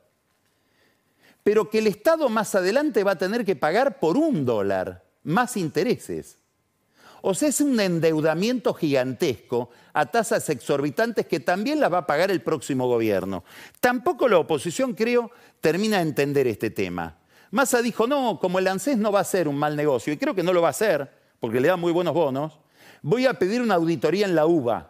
pero 1.43 1.70
que 1.70 1.80
el 1.80 1.88
Estado 1.88 2.28
más 2.28 2.55
adelante 2.55 3.05
va 3.05 3.12
a 3.12 3.18
tener 3.18 3.45
que 3.45 3.55
pagar 3.55 4.01
por 4.01 4.18
un 4.18 4.43
dólar 4.43 5.05
más 5.24 5.55
intereses. 5.55 6.37
O 7.30 7.34
sea, 7.34 7.49
es 7.49 7.59
un 7.59 7.78
endeudamiento 7.78 8.73
gigantesco 8.73 9.69
a 9.91 10.05
tasas 10.05 10.49
exorbitantes 10.49 11.25
que 11.25 11.41
también 11.41 11.82
las 11.82 11.91
va 11.91 11.97
a 11.97 12.07
pagar 12.07 12.32
el 12.32 12.41
próximo 12.41 12.88
gobierno. 12.88 13.43
Tampoco 13.82 14.30
la 14.30 14.38
oposición, 14.38 14.93
creo, 14.93 15.30
termina 15.59 15.97
de 15.97 16.03
entender 16.03 16.47
este 16.47 16.69
tema. 16.69 17.17
Massa 17.51 17.82
dijo, 17.82 18.07
no, 18.07 18.39
como 18.39 18.59
el 18.59 18.67
ANSES 18.67 18.97
no 18.97 19.11
va 19.11 19.19
a 19.19 19.25
ser 19.25 19.49
un 19.49 19.57
mal 19.57 19.75
negocio, 19.75 20.13
y 20.13 20.17
creo 20.17 20.34
que 20.36 20.41
no 20.41 20.53
lo 20.53 20.61
va 20.61 20.69
a 20.69 20.71
hacer, 20.71 21.11
porque 21.41 21.59
le 21.59 21.67
da 21.67 21.75
muy 21.75 21.91
buenos 21.91 22.13
bonos, 22.13 22.61
voy 23.01 23.25
a 23.25 23.34
pedir 23.34 23.61
una 23.61 23.75
auditoría 23.75 24.25
en 24.25 24.34
la 24.34 24.45
UBA. 24.45 24.89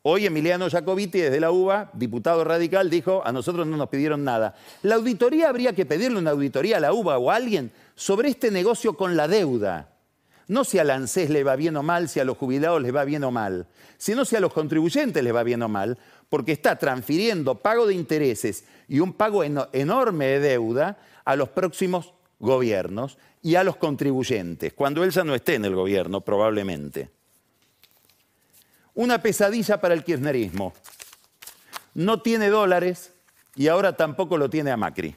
Hoy 0.00 0.24
Emiliano 0.24 0.70
Jacobiti, 0.70 1.20
desde 1.20 1.38
la 1.38 1.50
UBA, 1.50 1.90
diputado 1.92 2.44
radical, 2.44 2.88
dijo, 2.88 3.20
a 3.26 3.30
nosotros 3.30 3.66
no 3.66 3.76
nos 3.76 3.90
pidieron 3.90 4.24
nada. 4.24 4.54
La 4.80 4.94
auditoría 4.94 5.50
habría 5.50 5.74
que 5.74 5.84
pedirle 5.84 6.18
una 6.18 6.30
auditoría 6.30 6.78
a 6.78 6.80
la 6.80 6.94
UBA 6.94 7.18
o 7.18 7.30
a 7.30 7.34
alguien 7.34 7.72
sobre 7.94 8.30
este 8.30 8.50
negocio 8.50 8.96
con 8.96 9.18
la 9.18 9.28
deuda. 9.28 9.91
No 10.48 10.64
si 10.64 10.78
al 10.78 10.90
ANSES 10.90 11.30
le 11.30 11.44
va 11.44 11.56
bien 11.56 11.76
o 11.76 11.82
mal, 11.82 12.08
si 12.08 12.20
a 12.20 12.24
los 12.24 12.36
jubilados 12.36 12.82
les 12.82 12.94
va 12.94 13.04
bien 13.04 13.24
o 13.24 13.30
mal, 13.30 13.66
sino 13.96 14.24
si 14.24 14.36
a 14.36 14.40
los 14.40 14.52
contribuyentes 14.52 15.22
les 15.22 15.34
va 15.34 15.42
bien 15.42 15.62
o 15.62 15.68
mal, 15.68 15.98
porque 16.28 16.52
está 16.52 16.76
transfiriendo 16.76 17.60
pago 17.60 17.86
de 17.86 17.94
intereses 17.94 18.64
y 18.88 19.00
un 19.00 19.12
pago 19.12 19.44
enorme 19.44 20.26
de 20.26 20.40
deuda 20.40 20.98
a 21.24 21.36
los 21.36 21.50
próximos 21.50 22.14
gobiernos 22.38 23.18
y 23.42 23.54
a 23.54 23.64
los 23.64 23.76
contribuyentes, 23.76 24.72
cuando 24.72 25.04
él 25.04 25.10
ya 25.10 25.24
no 25.24 25.34
esté 25.34 25.54
en 25.54 25.64
el 25.64 25.74
gobierno, 25.74 26.20
probablemente. 26.20 27.10
Una 28.94 29.22
pesadilla 29.22 29.80
para 29.80 29.94
el 29.94 30.04
kirchnerismo. 30.04 30.72
No 31.94 32.20
tiene 32.22 32.48
dólares 32.48 33.12
y 33.54 33.68
ahora 33.68 33.96
tampoco 33.96 34.36
lo 34.36 34.50
tiene 34.50 34.70
a 34.70 34.76
Macri. 34.76 35.16